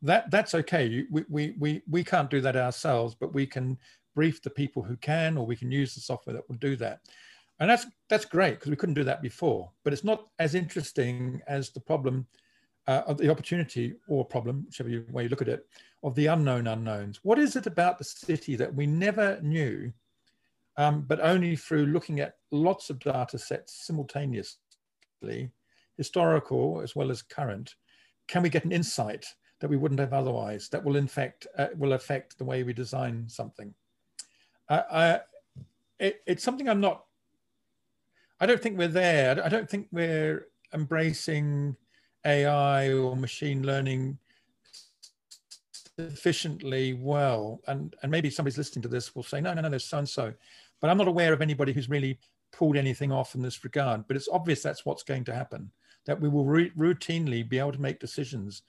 That 0.00 0.30
that's 0.30 0.54
okay. 0.54 1.04
We 1.10 1.24
we 1.28 1.54
we 1.58 1.82
we 1.90 2.02
can't 2.02 2.30
do 2.30 2.40
that 2.40 2.56
ourselves, 2.56 3.14
but 3.14 3.34
we 3.34 3.46
can 3.46 3.76
brief 4.14 4.40
the 4.40 4.48
people 4.48 4.82
who 4.82 4.96
can, 4.96 5.36
or 5.36 5.44
we 5.44 5.56
can 5.56 5.70
use 5.70 5.94
the 5.94 6.00
software 6.00 6.32
that 6.32 6.48
will 6.48 6.56
do 6.56 6.76
that. 6.76 7.00
And 7.58 7.70
that's 7.70 7.86
that's 8.08 8.24
great 8.24 8.54
because 8.54 8.70
we 8.70 8.76
couldn't 8.76 8.94
do 8.94 9.04
that 9.04 9.22
before. 9.22 9.70
But 9.82 9.92
it's 9.92 10.04
not 10.04 10.26
as 10.38 10.54
interesting 10.54 11.40
as 11.46 11.70
the 11.70 11.80
problem 11.80 12.26
uh, 12.86 13.02
of 13.06 13.18
the 13.18 13.30
opportunity 13.30 13.94
or 14.08 14.24
problem, 14.24 14.64
whichever 14.66 15.04
way 15.10 15.24
you 15.24 15.28
look 15.28 15.42
at 15.42 15.48
it, 15.48 15.66
of 16.02 16.14
the 16.14 16.26
unknown 16.26 16.66
unknowns. 16.66 17.20
What 17.22 17.38
is 17.38 17.56
it 17.56 17.66
about 17.66 17.98
the 17.98 18.04
city 18.04 18.56
that 18.56 18.74
we 18.74 18.86
never 18.86 19.40
knew, 19.42 19.92
um, 20.76 21.02
but 21.02 21.20
only 21.20 21.56
through 21.56 21.86
looking 21.86 22.20
at 22.20 22.36
lots 22.52 22.90
of 22.90 22.98
data 23.00 23.38
sets 23.38 23.86
simultaneously, 23.86 25.50
historical 25.96 26.80
as 26.82 26.94
well 26.94 27.10
as 27.10 27.22
current, 27.22 27.74
can 28.28 28.42
we 28.42 28.50
get 28.50 28.64
an 28.64 28.72
insight 28.72 29.26
that 29.60 29.70
we 29.70 29.76
wouldn't 29.76 30.00
have 30.00 30.12
otherwise 30.12 30.68
that 30.68 30.84
will 30.84 30.96
infect 30.96 31.46
uh, 31.58 31.68
will 31.76 31.94
affect 31.94 32.38
the 32.38 32.44
way 32.44 32.62
we 32.62 32.72
design 32.72 33.24
something? 33.28 33.74
Uh, 34.68 34.82
I, 34.90 35.20
it, 35.98 36.20
it's 36.26 36.44
something 36.44 36.68
I'm 36.68 36.80
not. 36.80 37.04
I 38.40 38.46
don't 38.46 38.60
think 38.60 38.78
we're 38.78 38.88
there. 38.88 39.42
I 39.44 39.48
don't 39.48 39.68
think 39.68 39.88
we're 39.92 40.48
embracing 40.74 41.76
AI 42.24 42.92
or 42.92 43.16
machine 43.16 43.62
learning 43.62 44.18
sufficiently 45.98 46.94
well. 46.94 47.60
And, 47.66 47.94
and 48.02 48.10
maybe 48.10 48.30
somebody's 48.30 48.58
listening 48.58 48.82
to 48.82 48.88
this 48.88 49.14
will 49.14 49.22
say, 49.22 49.40
no, 49.40 49.54
no, 49.54 49.62
no, 49.62 49.70
there's 49.70 49.84
so 49.84 49.98
and 49.98 50.08
so. 50.08 50.34
But 50.80 50.90
I'm 50.90 50.98
not 50.98 51.08
aware 51.08 51.32
of 51.32 51.40
anybody 51.40 51.72
who's 51.72 51.88
really 51.88 52.18
pulled 52.52 52.76
anything 52.76 53.12
off 53.12 53.34
in 53.34 53.42
this 53.42 53.64
regard. 53.64 54.06
But 54.06 54.16
it's 54.16 54.28
obvious 54.28 54.62
that's 54.62 54.84
what's 54.84 55.02
going 55.02 55.24
to 55.24 55.34
happen, 55.34 55.70
that 56.04 56.20
we 56.20 56.28
will 56.28 56.44
routinely 56.44 57.48
be 57.48 57.58
able 57.58 57.72
to 57.72 57.80
make 57.80 58.00
decisions 58.00 58.62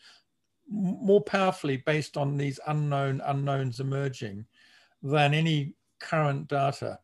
more 0.70 1.22
powerfully 1.22 1.78
based 1.86 2.18
on 2.18 2.38
these 2.38 2.60
unknown 2.68 3.22
unknowns 3.26 3.80
emerging 3.80 4.46
than 5.02 5.34
any 5.34 5.74
current 6.00 6.48
data 6.48 7.00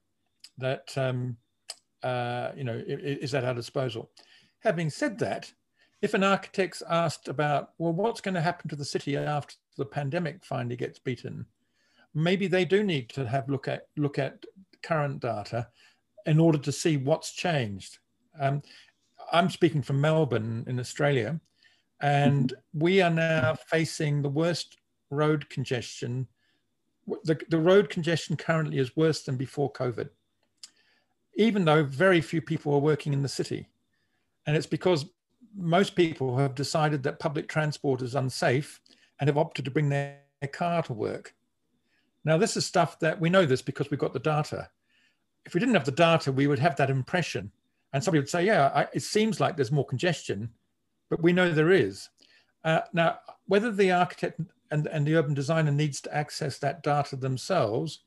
that 0.58 0.92
um, 0.98 1.38
uh, 2.04 2.52
you 2.56 2.64
know 2.64 2.82
is 2.88 3.34
at 3.34 3.46
our 3.46 3.54
disposal. 3.54 4.12
Having 4.60 4.90
said 4.92 5.20
that, 5.20 5.52
if 6.02 6.14
an 6.14 6.24
architect's 6.24 6.84
asked 6.90 7.28
about, 7.28 7.72
well, 7.78 7.94
what's 7.94 8.22
going 8.22 8.36
to 8.36 8.42
happen 8.42 8.70
to 8.70 8.76
the 8.76 8.86
city 8.86 9.18
after 9.18 9.56
the 9.78 9.86
pandemic 9.86 10.44
finally 10.44 10.76
gets 10.76 11.00
beaten, 11.00 11.46
maybe 12.14 12.48
they 12.48 12.66
do 12.66 12.84
need 12.84 13.10
to 13.10 13.28
have 13.28 13.50
look 13.50 13.68
at 13.68 13.88
look 13.98 14.20
at 14.20 14.46
current 14.84 15.22
data 15.22 15.68
in 16.26 16.40
order 16.40 16.58
to 16.58 16.72
see 16.72 16.98
what's 16.98 17.34
changed. 17.34 18.00
Um, 18.40 18.62
I'm 19.32 19.50
speaking 19.50 19.82
from 19.82 20.02
Melbourne 20.02 20.66
in 20.68 20.80
Australia, 20.80 21.40
and 22.02 22.54
we 22.74 23.02
are 23.02 23.10
now 23.10 23.56
facing 23.68 24.22
the 24.22 24.30
worst 24.30 24.78
road 25.10 25.50
congestion. 25.50 26.28
The, 27.24 27.40
the 27.50 27.60
road 27.60 27.90
congestion 27.90 28.36
currently 28.36 28.78
is 28.78 28.96
worse 28.96 29.24
than 29.24 29.38
before 29.38 29.72
COVID, 29.72 30.10
even 31.36 31.66
though 31.66 31.84
very 31.84 32.22
few 32.22 32.42
people 32.42 32.74
are 32.74 32.80
working 32.80 33.14
in 33.14 33.22
the 33.22 33.30
city. 33.30 33.70
And 34.46 34.56
it's 34.56 34.68
because 34.68 35.06
most 35.56 35.96
people 35.96 36.38
have 36.38 36.56
decided 36.56 37.04
that 37.04 37.20
public 37.20 37.48
transport 37.48 38.02
is 38.02 38.16
unsafe 38.16 38.80
and 39.20 39.28
have 39.28 39.38
opted 39.38 39.66
to 39.66 39.72
bring 39.72 39.90
their, 39.90 40.20
car 40.52 40.84
to 40.84 40.92
work. 40.92 41.34
Now, 42.26 42.38
this 42.38 42.58
is 42.58 42.66
stuff 42.66 43.00
that 43.00 43.22
we 43.22 43.30
know 43.30 43.46
this 43.46 43.62
because 43.62 43.90
we've 43.90 43.98
got 43.98 44.12
the 44.12 44.20
data. 44.20 44.70
If 45.46 45.54
we 45.54 45.62
didn't 45.62 45.76
have 45.76 45.86
the 45.86 45.92
data, 45.94 46.34
we 46.34 46.48
would 46.48 46.60
have 46.60 46.76
that 46.76 46.90
impression. 46.90 47.50
And 47.94 48.04
somebody 48.04 48.20
would 48.20 48.30
say, 48.30 48.46
yeah, 48.46 48.70
I, 48.76 48.88
it 48.94 49.04
seems 49.04 49.40
like 49.40 49.56
there's 49.56 49.72
more 49.72 49.86
congestion, 49.86 50.50
but 51.10 51.24
we 51.24 51.32
know 51.32 51.50
there 51.50 51.72
is. 51.72 52.10
Uh, 52.66 52.82
now, 52.92 53.20
whether 53.46 53.72
the 53.72 53.94
architect 53.94 54.42
and, 54.70 54.86
and 54.88 55.08
the 55.08 55.16
urban 55.16 55.34
designer 55.34 55.72
needs 55.72 56.02
to 56.02 56.14
access 56.14 56.58
that 56.60 56.84
data 56.84 57.16
themselves, 57.16 58.00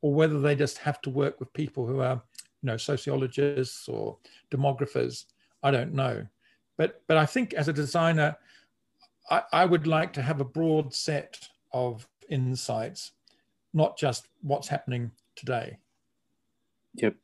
or 0.00 0.14
whether 0.14 0.40
they 0.40 0.54
just 0.54 0.78
have 0.78 1.02
to 1.02 1.10
work 1.10 1.38
with 1.40 1.52
people 1.52 1.86
who 1.86 2.00
are, 2.00 2.22
you 2.62 2.68
know, 2.68 2.76
sociologists 2.76 3.88
or 3.88 4.16
demographers, 4.50 5.24
I 5.62 5.70
don't 5.70 5.94
know. 5.94 6.26
But, 6.78 7.02
but 7.06 7.16
I 7.16 7.26
think 7.26 7.54
as 7.54 7.68
a 7.68 7.72
designer, 7.72 8.36
I, 9.30 9.42
I 9.52 9.64
would 9.64 9.86
like 9.86 10.12
to 10.14 10.22
have 10.22 10.40
a 10.40 10.44
broad 10.44 10.94
set 10.94 11.48
of 11.72 12.08
insights, 12.28 13.12
not 13.74 13.98
just 13.98 14.28
what's 14.42 14.68
happening 14.68 15.10
today. 15.36 15.78
Yep. 16.94 17.16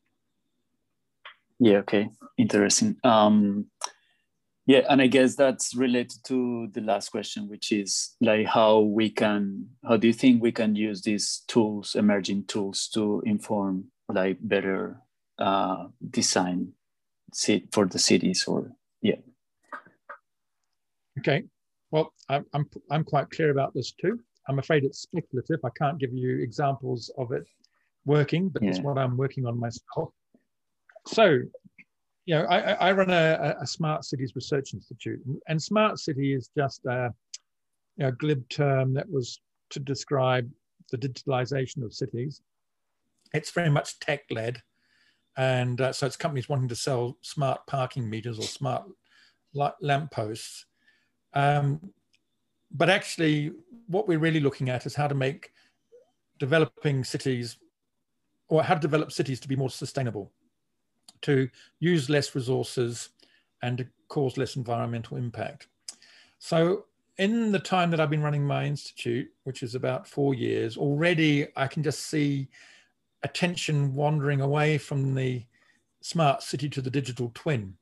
Yeah, 1.60 1.78
okay. 1.78 2.10
Interesting. 2.36 2.96
Um, 3.04 3.66
yeah, 4.66 4.82
and 4.88 5.00
I 5.00 5.06
guess 5.06 5.34
that's 5.34 5.74
related 5.74 6.18
to 6.24 6.68
the 6.72 6.82
last 6.82 7.08
question, 7.08 7.48
which 7.48 7.72
is 7.72 8.16
like 8.20 8.46
how 8.46 8.80
we 8.80 9.08
can, 9.08 9.66
how 9.86 9.96
do 9.96 10.06
you 10.06 10.12
think 10.12 10.42
we 10.42 10.52
can 10.52 10.76
use 10.76 11.02
these 11.02 11.42
tools, 11.48 11.94
emerging 11.94 12.44
tools, 12.44 12.88
to 12.88 13.22
inform 13.24 13.86
like 14.08 14.36
better 14.40 15.00
uh, 15.38 15.86
design 16.10 16.72
for 17.72 17.86
the 17.86 17.98
cities 17.98 18.44
or 18.46 18.70
yeah. 19.02 19.16
Okay, 21.18 21.44
well, 21.90 22.12
I'm, 22.28 22.46
I'm, 22.52 22.68
I'm 22.90 23.04
quite 23.04 23.30
clear 23.30 23.50
about 23.50 23.74
this 23.74 23.92
too. 23.92 24.20
I'm 24.48 24.58
afraid 24.58 24.84
it's 24.84 25.00
speculative. 25.00 25.60
I 25.64 25.70
can't 25.76 25.98
give 25.98 26.12
you 26.12 26.38
examples 26.38 27.10
of 27.18 27.32
it 27.32 27.46
working, 28.06 28.48
but 28.48 28.62
yeah. 28.62 28.70
it's 28.70 28.80
what 28.80 28.98
I'm 28.98 29.16
working 29.16 29.46
on 29.46 29.58
myself. 29.58 30.10
So, 31.06 31.40
you 32.24 32.34
know, 32.34 32.44
I, 32.44 32.72
I 32.72 32.92
run 32.92 33.10
a, 33.10 33.56
a, 33.60 33.66
smart 33.66 34.04
cities 34.04 34.32
research 34.34 34.74
institute, 34.74 35.20
and 35.48 35.62
smart 35.62 35.98
city 35.98 36.34
is 36.34 36.50
just 36.56 36.84
a, 36.86 37.12
you 37.96 38.04
know, 38.04 38.12
glib 38.12 38.48
term 38.48 38.94
that 38.94 39.08
was 39.10 39.40
to 39.70 39.80
describe 39.80 40.50
the 40.90 40.98
digitalization 40.98 41.84
of 41.84 41.92
cities. 41.92 42.40
It's 43.34 43.50
very 43.50 43.70
much 43.70 43.98
tech 44.00 44.22
led, 44.30 44.60
and 45.38 45.80
uh, 45.80 45.92
so 45.92 46.06
it's 46.06 46.16
companies 46.16 46.48
wanting 46.48 46.68
to 46.68 46.76
sell 46.76 47.16
smart 47.22 47.66
parking 47.66 48.08
meters 48.10 48.38
or 48.38 48.42
smart 48.42 48.84
lampposts 49.80 50.66
um, 51.34 51.80
but 52.70 52.90
actually, 52.90 53.52
what 53.86 54.08
we're 54.08 54.18
really 54.18 54.40
looking 54.40 54.68
at 54.68 54.86
is 54.86 54.94
how 54.94 55.08
to 55.08 55.14
make 55.14 55.52
developing 56.38 57.04
cities 57.04 57.56
or 58.48 58.62
how 58.62 58.74
to 58.74 58.80
develop 58.80 59.12
cities 59.12 59.40
to 59.40 59.48
be 59.48 59.56
more 59.56 59.70
sustainable, 59.70 60.32
to 61.22 61.48
use 61.80 62.10
less 62.10 62.34
resources 62.34 63.10
and 63.62 63.78
to 63.78 63.86
cause 64.08 64.36
less 64.36 64.56
environmental 64.56 65.16
impact. 65.16 65.68
So 66.38 66.84
in 67.18 67.50
the 67.50 67.58
time 67.58 67.90
that 67.90 68.00
I've 68.00 68.10
been 68.10 68.22
running 68.22 68.46
my 68.46 68.64
institute, 68.64 69.28
which 69.44 69.62
is 69.62 69.74
about 69.74 70.06
four 70.06 70.34
years, 70.34 70.76
already 70.76 71.48
I 71.56 71.66
can 71.66 71.82
just 71.82 72.06
see 72.06 72.48
attention 73.22 73.94
wandering 73.94 74.40
away 74.40 74.78
from 74.78 75.14
the 75.14 75.44
smart 76.00 76.42
city 76.42 76.68
to 76.68 76.80
the 76.80 76.90
digital 76.90 77.30
twin. 77.34 77.74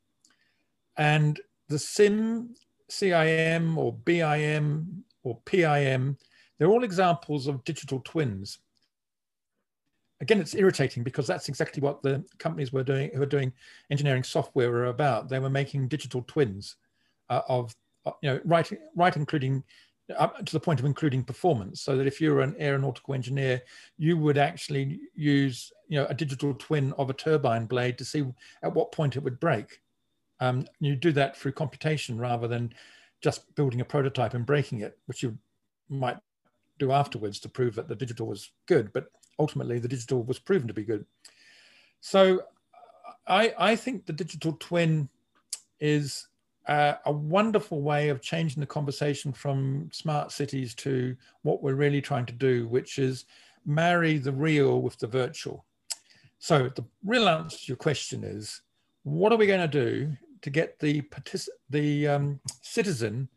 And 0.96 1.40
the 1.68 1.78
SIM, 1.78 2.54
CIM, 2.90 3.76
or 3.76 3.92
BIM, 3.92 5.04
or 5.22 5.38
PIM, 5.44 6.16
they're 6.58 6.70
all 6.70 6.84
examples 6.84 7.46
of 7.46 7.64
digital 7.64 8.00
twins. 8.00 8.58
Again, 10.20 10.40
it's 10.40 10.54
irritating 10.54 11.02
because 11.02 11.26
that's 11.26 11.50
exactly 11.50 11.82
what 11.82 12.02
the 12.02 12.24
companies 12.38 12.72
were 12.72 12.82
doing 12.82 13.10
who 13.14 13.20
are 13.20 13.26
doing 13.26 13.52
engineering 13.90 14.22
software 14.22 14.70
were 14.70 14.86
about. 14.86 15.28
They 15.28 15.38
were 15.38 15.50
making 15.50 15.88
digital 15.88 16.24
twins 16.26 16.76
uh, 17.28 17.42
of 17.48 17.76
uh, 18.06 18.12
you 18.22 18.30
know, 18.30 18.40
right, 18.44 18.70
right, 18.94 19.16
including 19.16 19.62
up 20.16 20.44
to 20.44 20.52
the 20.52 20.60
point 20.60 20.78
of 20.78 20.86
including 20.86 21.24
performance. 21.24 21.80
So 21.80 21.96
that 21.96 22.06
if 22.06 22.20
you're 22.20 22.40
an 22.40 22.56
aeronautical 22.60 23.14
engineer, 23.14 23.62
you 23.98 24.16
would 24.16 24.38
actually 24.38 25.00
use, 25.14 25.72
you 25.88 25.98
know, 25.98 26.06
a 26.06 26.14
digital 26.14 26.54
twin 26.54 26.92
of 26.98 27.10
a 27.10 27.14
turbine 27.14 27.66
blade 27.66 27.98
to 27.98 28.04
see 28.04 28.24
at 28.62 28.74
what 28.74 28.92
point 28.92 29.16
it 29.16 29.22
would 29.22 29.40
break. 29.40 29.80
Um, 30.40 30.66
you 30.80 30.96
do 30.96 31.12
that 31.12 31.36
through 31.36 31.52
computation 31.52 32.18
rather 32.18 32.46
than 32.46 32.72
just 33.20 33.54
building 33.54 33.80
a 33.80 33.84
prototype 33.84 34.34
and 34.34 34.46
breaking 34.46 34.80
it, 34.80 34.98
which 35.06 35.22
you 35.22 35.36
might 35.88 36.18
do 36.78 36.92
afterwards 36.92 37.40
to 37.40 37.48
prove 37.48 37.74
that 37.74 37.88
the 37.88 37.96
digital 37.96 38.26
was 38.26 38.50
good. 38.66 38.92
But 38.92 39.10
ultimately, 39.38 39.78
the 39.78 39.88
digital 39.88 40.22
was 40.22 40.38
proven 40.38 40.68
to 40.68 40.74
be 40.74 40.84
good. 40.84 41.06
So 42.00 42.42
I, 43.26 43.54
I 43.58 43.76
think 43.76 44.06
the 44.06 44.12
digital 44.12 44.56
twin 44.60 45.08
is 45.80 46.28
uh, 46.68 46.94
a 47.04 47.12
wonderful 47.12 47.80
way 47.80 48.08
of 48.08 48.20
changing 48.20 48.60
the 48.60 48.66
conversation 48.66 49.32
from 49.32 49.88
smart 49.92 50.32
cities 50.32 50.74
to 50.74 51.16
what 51.42 51.62
we're 51.62 51.74
really 51.74 52.00
trying 52.00 52.26
to 52.26 52.32
do, 52.32 52.66
which 52.68 52.98
is 52.98 53.24
marry 53.64 54.18
the 54.18 54.32
real 54.32 54.82
with 54.82 54.98
the 54.98 55.06
virtual. 55.06 55.64
So 56.38 56.68
the 56.68 56.84
real 57.04 57.28
answer 57.28 57.58
to 57.58 57.64
your 57.68 57.76
question 57.76 58.24
is, 58.24 58.62
what 59.04 59.32
are 59.32 59.36
we 59.36 59.46
going 59.46 59.68
to 59.68 59.68
do 59.68 60.12
to 60.42 60.50
get 60.50 60.78
the 60.78 61.02
the 61.70 62.08
um, 62.08 62.40
citizen 62.62 63.28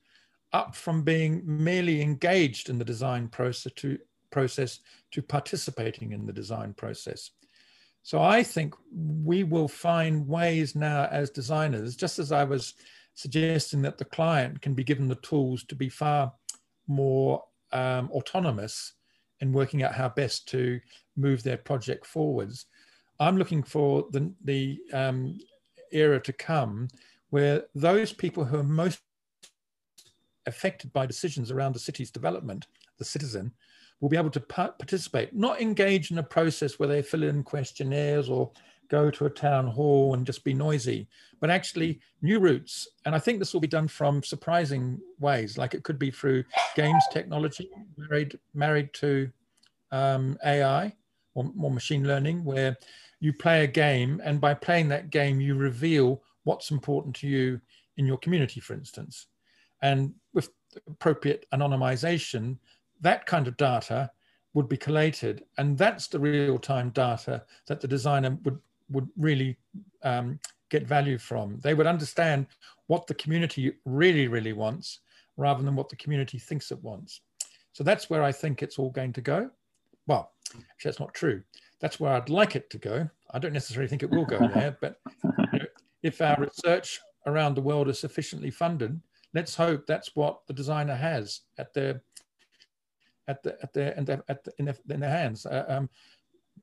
up 0.51 0.75
from 0.75 1.03
being 1.03 1.43
merely 1.45 2.01
engaged 2.01 2.69
in 2.69 2.79
the 2.79 2.85
design 2.85 3.27
process 3.27 3.71
to 3.73 3.97
process 4.31 4.79
to 5.11 5.21
participating 5.21 6.11
in 6.11 6.25
the 6.25 6.33
design 6.33 6.73
process? 6.73 7.31
So 8.01 8.21
I 8.21 8.41
think 8.43 8.73
we 8.91 9.43
will 9.43 9.67
find 9.67 10.27
ways 10.27 10.75
now 10.75 11.07
as 11.11 11.29
designers, 11.29 11.95
just 11.95 12.17
as 12.17 12.31
I 12.31 12.43
was 12.43 12.73
suggesting 13.15 13.81
that 13.81 13.97
the 13.97 14.05
client 14.05 14.61
can 14.61 14.73
be 14.73 14.83
given 14.83 15.07
the 15.07 15.15
tools 15.15 15.63
to 15.65 15.75
be 15.75 15.89
far 15.89 16.31
more 16.87 17.43
um, 17.71 18.09
autonomous 18.11 18.93
in 19.41 19.53
working 19.53 19.83
out 19.83 19.93
how 19.93 20.09
best 20.09 20.47
to 20.49 20.79
move 21.15 21.43
their 21.43 21.57
project 21.57 22.05
forwards. 22.05 22.65
I'm 23.19 23.37
looking 23.37 23.63
for 23.63 24.05
the, 24.11 24.31
the 24.43 24.79
um, 24.93 25.37
era 25.91 26.19
to 26.21 26.33
come 26.33 26.87
where 27.29 27.65
those 27.75 28.11
people 28.11 28.43
who 28.43 28.59
are 28.59 28.63
most 28.63 28.99
affected 30.45 30.91
by 30.93 31.05
decisions 31.05 31.51
around 31.51 31.73
the 31.73 31.79
city's 31.79 32.11
development, 32.11 32.67
the 32.97 33.05
citizen, 33.05 33.51
will 33.99 34.09
be 34.09 34.17
able 34.17 34.29
to 34.31 34.39
participate, 34.39 35.35
not 35.35 35.61
engage 35.61 36.09
in 36.09 36.17
a 36.17 36.23
process 36.23 36.79
where 36.79 36.89
they 36.89 37.01
fill 37.01 37.23
in 37.23 37.43
questionnaires 37.43 38.29
or 38.29 38.51
go 38.89 39.09
to 39.11 39.25
a 39.25 39.29
town 39.29 39.67
hall 39.67 40.13
and 40.13 40.25
just 40.25 40.43
be 40.43 40.53
noisy, 40.53 41.07
but 41.39 41.49
actually 41.49 41.99
new 42.21 42.39
routes. 42.39 42.87
And 43.05 43.15
I 43.15 43.19
think 43.19 43.39
this 43.39 43.53
will 43.53 43.61
be 43.61 43.67
done 43.67 43.87
from 43.87 44.23
surprising 44.23 44.99
ways, 45.19 45.57
like 45.57 45.73
it 45.73 45.83
could 45.83 45.99
be 45.99 46.11
through 46.11 46.43
games 46.75 47.03
technology 47.11 47.69
married, 47.97 48.37
married 48.53 48.93
to 48.95 49.29
um, 49.91 50.37
AI 50.43 50.93
or, 51.35 51.51
or 51.59 51.71
machine 51.71 52.05
learning, 52.05 52.43
where 52.43 52.77
you 53.19 53.33
play 53.33 53.63
a 53.63 53.67
game 53.67 54.21
and 54.23 54.41
by 54.41 54.53
playing 54.53 54.89
that 54.89 55.09
game, 55.09 55.39
you 55.39 55.55
reveal 55.55 56.21
what's 56.43 56.71
important 56.71 57.15
to 57.17 57.27
you 57.27 57.61
in 57.97 58.05
your 58.05 58.17
community, 58.17 58.59
for 58.59 58.73
instance. 58.73 59.27
And 59.81 60.13
with 60.33 60.49
appropriate 60.87 61.45
anonymization, 61.53 62.57
that 63.01 63.25
kind 63.25 63.47
of 63.47 63.57
data 63.57 64.11
would 64.53 64.67
be 64.67 64.77
collated. 64.77 65.43
And 65.57 65.77
that's 65.77 66.07
the 66.07 66.19
real 66.19 66.57
time 66.57 66.89
data 66.89 67.43
that 67.67 67.81
the 67.81 67.87
designer 67.87 68.37
would 68.43 68.59
would 68.91 69.07
really 69.17 69.57
um, 70.03 70.39
get 70.69 70.87
value 70.87 71.17
from. 71.17 71.59
They 71.59 71.73
would 71.73 71.87
understand 71.87 72.47
what 72.87 73.07
the 73.07 73.13
community 73.15 73.73
really, 73.85 74.27
really 74.27 74.53
wants 74.53 74.99
rather 75.37 75.63
than 75.63 75.75
what 75.75 75.89
the 75.89 75.95
community 75.95 76.37
thinks 76.37 76.71
it 76.71 76.83
wants. 76.83 77.21
So 77.73 77.83
that's 77.83 78.09
where 78.09 78.23
I 78.23 78.31
think 78.31 78.61
it's 78.61 78.77
all 78.77 78.89
going 78.89 79.13
to 79.13 79.21
go. 79.21 79.49
Well, 80.07 80.31
actually, 80.53 80.89
that's 80.89 80.99
not 80.99 81.13
true. 81.13 81.43
That's 81.79 81.99
where 81.99 82.13
I'd 82.13 82.29
like 82.29 82.55
it 82.55 82.69
to 82.71 82.77
go. 82.77 83.09
I 83.31 83.39
don't 83.39 83.53
necessarily 83.53 83.87
think 83.87 84.03
it 84.03 84.09
will 84.09 84.25
go 84.25 84.39
there, 84.53 84.77
but 84.81 84.99
you 85.53 85.59
know, 85.59 85.65
if 86.03 86.21
our 86.21 86.35
research 86.39 86.99
around 87.25 87.55
the 87.55 87.61
world 87.61 87.89
is 87.89 87.99
sufficiently 87.99 88.51
funded, 88.51 88.99
let's 89.33 89.55
hope 89.55 89.85
that's 89.85 90.15
what 90.15 90.45
the 90.47 90.53
designer 90.53 90.95
has 90.95 91.41
at 91.57 91.73
their 91.73 92.01
at 93.27 93.43
the 93.43 93.61
at 93.61 93.73
their, 93.73 93.97
at 93.97 94.05
the, 94.05 94.23
at 94.27 94.43
the, 94.43 94.51
in, 94.57 94.65
their 94.65 94.75
in 94.89 94.99
their 94.99 95.09
hands. 95.09 95.45
Uh, 95.45 95.65
um, 95.67 95.89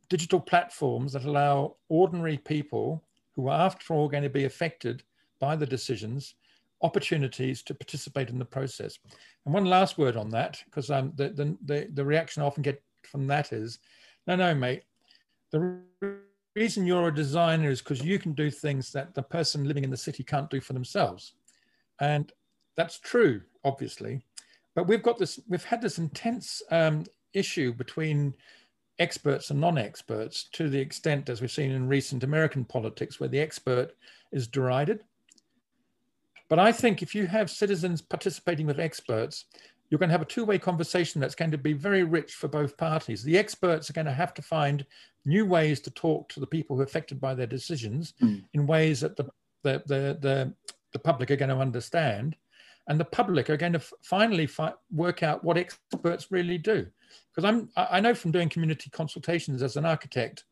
digital 0.08 0.40
platforms 0.40 1.12
that 1.12 1.24
allow 1.24 1.76
ordinary 1.88 2.38
people 2.38 3.02
who 3.34 3.48
are 3.48 3.60
after 3.60 3.94
all 3.94 4.08
going 4.08 4.22
to 4.22 4.30
be 4.30 4.44
affected 4.44 5.02
by 5.38 5.56
the 5.56 5.66
decisions 5.66 6.34
opportunities 6.82 7.62
to 7.62 7.74
participate 7.74 8.30
in 8.30 8.38
the 8.38 8.44
process. 8.44 8.98
And 9.44 9.54
one 9.54 9.64
last 9.64 9.98
word 9.98 10.16
on 10.16 10.30
that, 10.30 10.62
because 10.66 10.90
um, 10.90 11.12
the, 11.16 11.30
the, 11.30 11.56
the, 11.64 11.88
the, 11.94 12.04
reaction 12.04 12.42
I 12.42 12.46
often 12.46 12.62
get 12.62 12.82
from 13.02 13.26
that 13.28 13.52
is, 13.52 13.78
no, 14.26 14.36
no, 14.36 14.54
mate, 14.54 14.82
the 15.52 15.80
reason 16.54 16.86
you're 16.86 17.08
a 17.08 17.14
designer 17.14 17.70
is 17.70 17.80
because 17.80 18.02
you 18.02 18.18
can 18.18 18.32
do 18.32 18.50
things 18.50 18.92
that 18.92 19.14
the 19.14 19.22
person 19.22 19.64
living 19.64 19.84
in 19.84 19.90
the 19.90 19.96
city 19.96 20.22
can't 20.22 20.50
do 20.50 20.60
for 20.60 20.72
themselves. 20.72 21.32
And 22.00 22.32
that's 22.76 22.98
true, 22.98 23.40
obviously. 23.64 24.22
But 24.74 24.86
we've 24.86 25.02
got 25.02 25.18
this, 25.18 25.40
we've 25.48 25.64
had 25.64 25.80
this 25.80 25.98
intense 25.98 26.62
um, 26.70 27.04
issue 27.32 27.72
between 27.72 28.34
experts 28.98 29.50
and 29.50 29.60
non-experts 29.60 30.44
to 30.52 30.68
the 30.68 30.78
extent 30.78 31.28
as 31.28 31.40
we've 31.40 31.50
seen 31.50 31.70
in 31.70 31.88
recent 31.88 32.24
American 32.24 32.64
politics 32.64 33.20
where 33.20 33.28
the 33.28 33.40
expert 33.40 33.94
is 34.32 34.46
derided. 34.46 35.00
But 36.48 36.58
I 36.58 36.72
think 36.72 37.02
if 37.02 37.14
you 37.14 37.26
have 37.26 37.50
citizens 37.50 38.00
participating 38.00 38.66
with 38.66 38.80
experts, 38.80 39.46
you're 39.90 39.98
going 39.98 40.08
to 40.08 40.14
have 40.14 40.22
a 40.22 40.26
two-way 40.26 40.58
conversation 40.58 41.20
that's 41.20 41.34
going 41.34 41.50
to 41.50 41.58
be 41.58 41.72
very 41.72 42.02
rich 42.02 42.34
for 42.34 42.48
both 42.48 42.76
parties. 42.76 43.22
The 43.22 43.38
experts 43.38 43.88
are 43.88 43.92
going 43.92 44.06
to 44.06 44.12
have 44.12 44.34
to 44.34 44.42
find 44.42 44.84
new 45.24 45.44
ways 45.44 45.80
to 45.80 45.90
talk 45.90 46.28
to 46.30 46.40
the 46.40 46.46
people 46.46 46.76
who 46.76 46.82
are 46.82 46.86
affected 46.86 47.20
by 47.20 47.34
their 47.34 47.46
decisions 47.46 48.14
mm. 48.22 48.42
in 48.54 48.66
ways 48.66 49.00
that 49.00 49.16
the, 49.16 49.24
the, 49.62 49.82
the, 49.86 50.18
the, 50.20 50.54
the 50.92 50.98
public 50.98 51.30
are 51.30 51.36
going 51.36 51.50
to 51.50 51.58
understand. 51.58 52.36
And 52.88 53.00
the 53.00 53.04
public 53.04 53.50
are 53.50 53.56
going 53.56 53.72
to 53.72 53.82
finally 54.02 54.46
fi 54.46 54.72
work 54.92 55.22
out 55.22 55.42
what 55.42 55.58
experts 55.58 56.30
really 56.30 56.58
do 56.58 56.86
because 57.34 57.44
I'm 57.44 57.68
I 57.76 58.00
know 58.00 58.14
from 58.14 58.30
doing 58.30 58.48
community 58.48 58.90
consultations 58.90 59.62
as 59.62 59.76
an 59.76 59.84
architect 59.84 60.44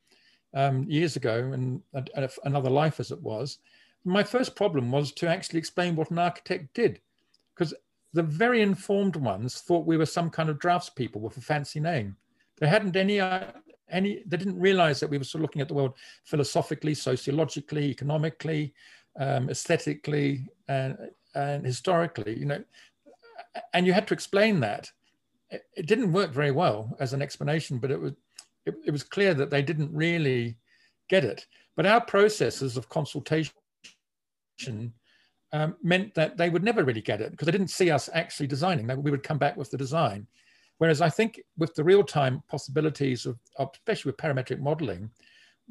um, 0.54 0.84
years 0.88 1.16
ago 1.16 1.50
and, 1.52 1.82
and 1.92 2.30
another 2.44 2.70
life 2.70 3.00
as 3.00 3.10
it 3.10 3.20
was, 3.20 3.58
my 4.04 4.22
first 4.22 4.54
problem 4.54 4.90
was 4.90 5.12
to 5.12 5.28
actually 5.28 5.58
explain 5.58 5.96
what 5.96 6.10
an 6.10 6.18
architect 6.18 6.74
did, 6.74 7.00
because 7.54 7.74
the 8.12 8.22
very 8.22 8.62
informed 8.62 9.16
ones 9.16 9.60
thought 9.60 9.86
we 9.86 9.96
were 9.96 10.06
some 10.06 10.30
kind 10.30 10.48
of 10.48 10.58
draftspeople 10.58 11.20
with 11.20 11.36
a 11.36 11.40
fancy 11.40 11.80
name. 11.80 12.16
They 12.58 12.68
hadn't 12.68 12.96
any 12.96 13.18
uh, 13.18 13.46
any 13.90 14.22
they 14.26 14.36
didn't 14.36 14.60
realize 14.60 15.00
that 15.00 15.10
we 15.10 15.18
were 15.18 15.24
sort 15.24 15.40
of 15.40 15.42
looking 15.42 15.62
at 15.62 15.68
the 15.68 15.74
world 15.74 15.94
philosophically, 16.24 16.94
sociologically, 16.94 17.90
economically, 17.90 18.74
um, 19.18 19.50
aesthetically, 19.50 20.46
and 20.68 20.96
and 21.34 21.64
historically. 21.64 22.38
You 22.38 22.46
know, 22.46 22.64
and 23.72 23.86
you 23.86 23.92
had 23.92 24.06
to 24.08 24.14
explain 24.14 24.60
that 24.60 24.90
it, 25.50 25.86
didn't 25.86 26.12
work 26.12 26.32
very 26.32 26.50
well 26.50 26.96
as 27.00 27.12
an 27.12 27.22
explanation, 27.22 27.78
but 27.78 27.90
it 27.90 28.00
was 28.00 28.12
it, 28.66 28.74
it 28.86 28.90
was 28.90 29.02
clear 29.02 29.34
that 29.34 29.50
they 29.50 29.62
didn't 29.62 29.92
really 29.92 30.56
get 31.08 31.24
it. 31.24 31.46
But 31.76 31.86
our 31.86 32.00
processes 32.00 32.76
of 32.76 32.88
consultation 32.88 33.52
um, 35.52 35.76
meant 35.82 36.14
that 36.14 36.36
they 36.36 36.48
would 36.48 36.64
never 36.64 36.84
really 36.84 37.00
get 37.00 37.20
it 37.20 37.30
because 37.30 37.46
they 37.46 37.52
didn't 37.52 37.68
see 37.68 37.90
us 37.90 38.08
actually 38.12 38.46
designing. 38.46 38.86
We 39.02 39.10
would 39.10 39.22
come 39.22 39.38
back 39.38 39.56
with 39.56 39.70
the 39.70 39.76
design. 39.76 40.26
Whereas 40.78 41.00
I 41.00 41.08
think 41.08 41.40
with 41.56 41.74
the 41.74 41.84
real-time 41.84 42.42
possibilities 42.48 43.26
of, 43.26 43.38
of, 43.58 43.70
especially 43.74 44.10
with 44.10 44.16
parametric 44.16 44.58
modeling, 44.58 45.10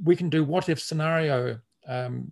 we 0.02 0.16
can 0.16 0.30
do 0.30 0.44
what 0.44 0.70
if 0.70 0.80
scenario 0.80 1.60
um, 1.88 2.32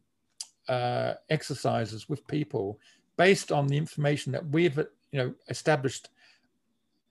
uh, 0.70 1.16
exercises 1.30 2.08
with 2.08 2.26
people 2.28 2.80
based 3.18 3.52
on 3.52 3.68
the 3.68 3.78
information 3.78 4.32
that 4.32 4.46
we've 4.48 4.78
you 4.78 5.20
know 5.20 5.34
established 5.50 6.10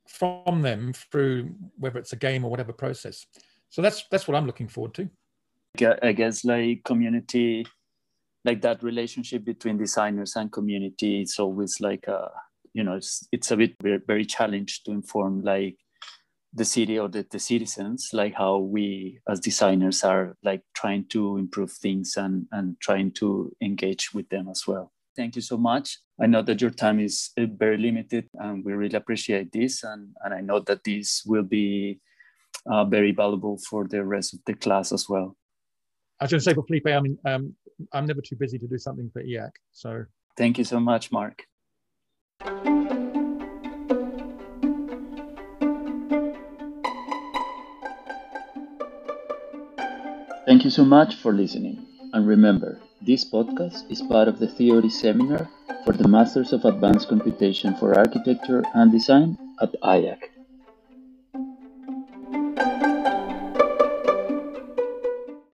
from 0.06 0.62
them 0.62 0.92
through 0.92 1.54
whether 1.78 1.98
it's 1.98 2.12
a 2.12 2.16
game 2.16 2.44
or 2.44 2.50
whatever 2.50 2.72
process. 2.72 3.26
So 3.68 3.80
that's 3.82 4.04
that's 4.10 4.26
what 4.26 4.36
I'm 4.36 4.46
looking 4.46 4.68
forward 4.68 4.94
to. 4.94 5.08
Uh, 5.80 5.94
I 6.02 6.12
guess 6.12 6.44
like 6.44 6.82
community 6.84 7.66
like 8.44 8.60
that 8.62 8.82
relationship 8.82 9.44
between 9.44 9.78
designers 9.78 10.34
and 10.34 10.50
community 10.50 11.20
it's 11.20 11.38
always 11.38 11.80
like 11.80 12.08
a 12.08 12.30
you 12.72 12.82
know 12.82 12.94
it's, 12.94 13.28
it's 13.30 13.50
a 13.50 13.56
bit 13.56 13.74
very, 13.80 14.00
very 14.04 14.24
challenged 14.24 14.84
to 14.84 14.92
inform 14.92 15.42
like 15.42 15.76
the 16.52 16.64
city 16.64 16.98
or 16.98 17.08
the, 17.08 17.24
the 17.30 17.38
citizens 17.38 18.10
like 18.12 18.34
how 18.34 18.58
we 18.58 19.20
as 19.28 19.38
designers 19.38 20.02
are 20.02 20.36
like 20.42 20.62
trying 20.74 21.04
to 21.06 21.36
improve 21.36 21.70
things 21.70 22.16
and 22.16 22.46
and 22.50 22.80
trying 22.80 23.12
to 23.12 23.54
engage 23.60 24.12
with 24.12 24.28
them 24.30 24.48
as 24.48 24.66
well 24.66 24.90
thank 25.16 25.36
you 25.36 25.42
so 25.42 25.56
much. 25.56 25.98
I 26.20 26.26
know 26.26 26.42
that 26.42 26.60
your 26.60 26.70
time 26.70 27.00
is 27.00 27.30
uh, 27.38 27.46
very 27.56 27.78
limited 27.78 28.28
and 28.34 28.64
we 28.64 28.72
really 28.72 28.96
appreciate 28.96 29.52
this 29.52 29.82
and 29.84 30.08
and 30.22 30.34
i 30.34 30.40
know 30.40 30.60
that 30.60 30.84
this 30.84 31.22
will 31.24 31.42
be 31.42 32.00
uh, 32.70 32.84
very 32.84 33.12
valuable 33.12 33.58
for 33.68 33.86
the 33.88 34.04
rest 34.04 34.34
of 34.34 34.40
the 34.46 34.54
class 34.54 34.92
as 34.92 35.08
well. 35.08 35.36
I 36.20 36.24
was 36.24 36.30
going 36.32 36.40
to 36.40 36.44
say 36.44 36.54
for 36.54 36.64
felipe 36.64 36.86
i 36.86 37.00
mean 37.00 37.18
um, 37.26 37.54
i'm 37.94 38.06
never 38.06 38.20
too 38.20 38.36
busy 38.36 38.58
to 38.58 38.66
do 38.66 38.78
something 38.78 39.10
for 39.12 39.22
IAAC 39.22 39.52
so. 39.72 40.04
Thank 40.36 40.58
you 40.58 40.64
so 40.64 40.80
much 40.80 41.12
mark. 41.12 41.44
Thank 50.46 50.64
you 50.64 50.70
so 50.70 50.84
much 50.84 51.14
for 51.16 51.32
listening. 51.32 51.86
And 52.12 52.26
remember, 52.26 52.80
this 53.02 53.24
podcast 53.24 53.90
is 53.90 54.02
part 54.02 54.28
of 54.28 54.38
the 54.38 54.46
theory 54.46 54.90
seminar 54.90 55.48
for 55.84 55.92
the 55.92 56.06
Masters 56.06 56.52
of 56.52 56.64
Advanced 56.64 57.08
Computation 57.08 57.74
for 57.74 57.98
Architecture 57.98 58.62
and 58.74 58.92
Design 58.92 59.38
at 59.60 59.72
IAAC. 59.82 60.39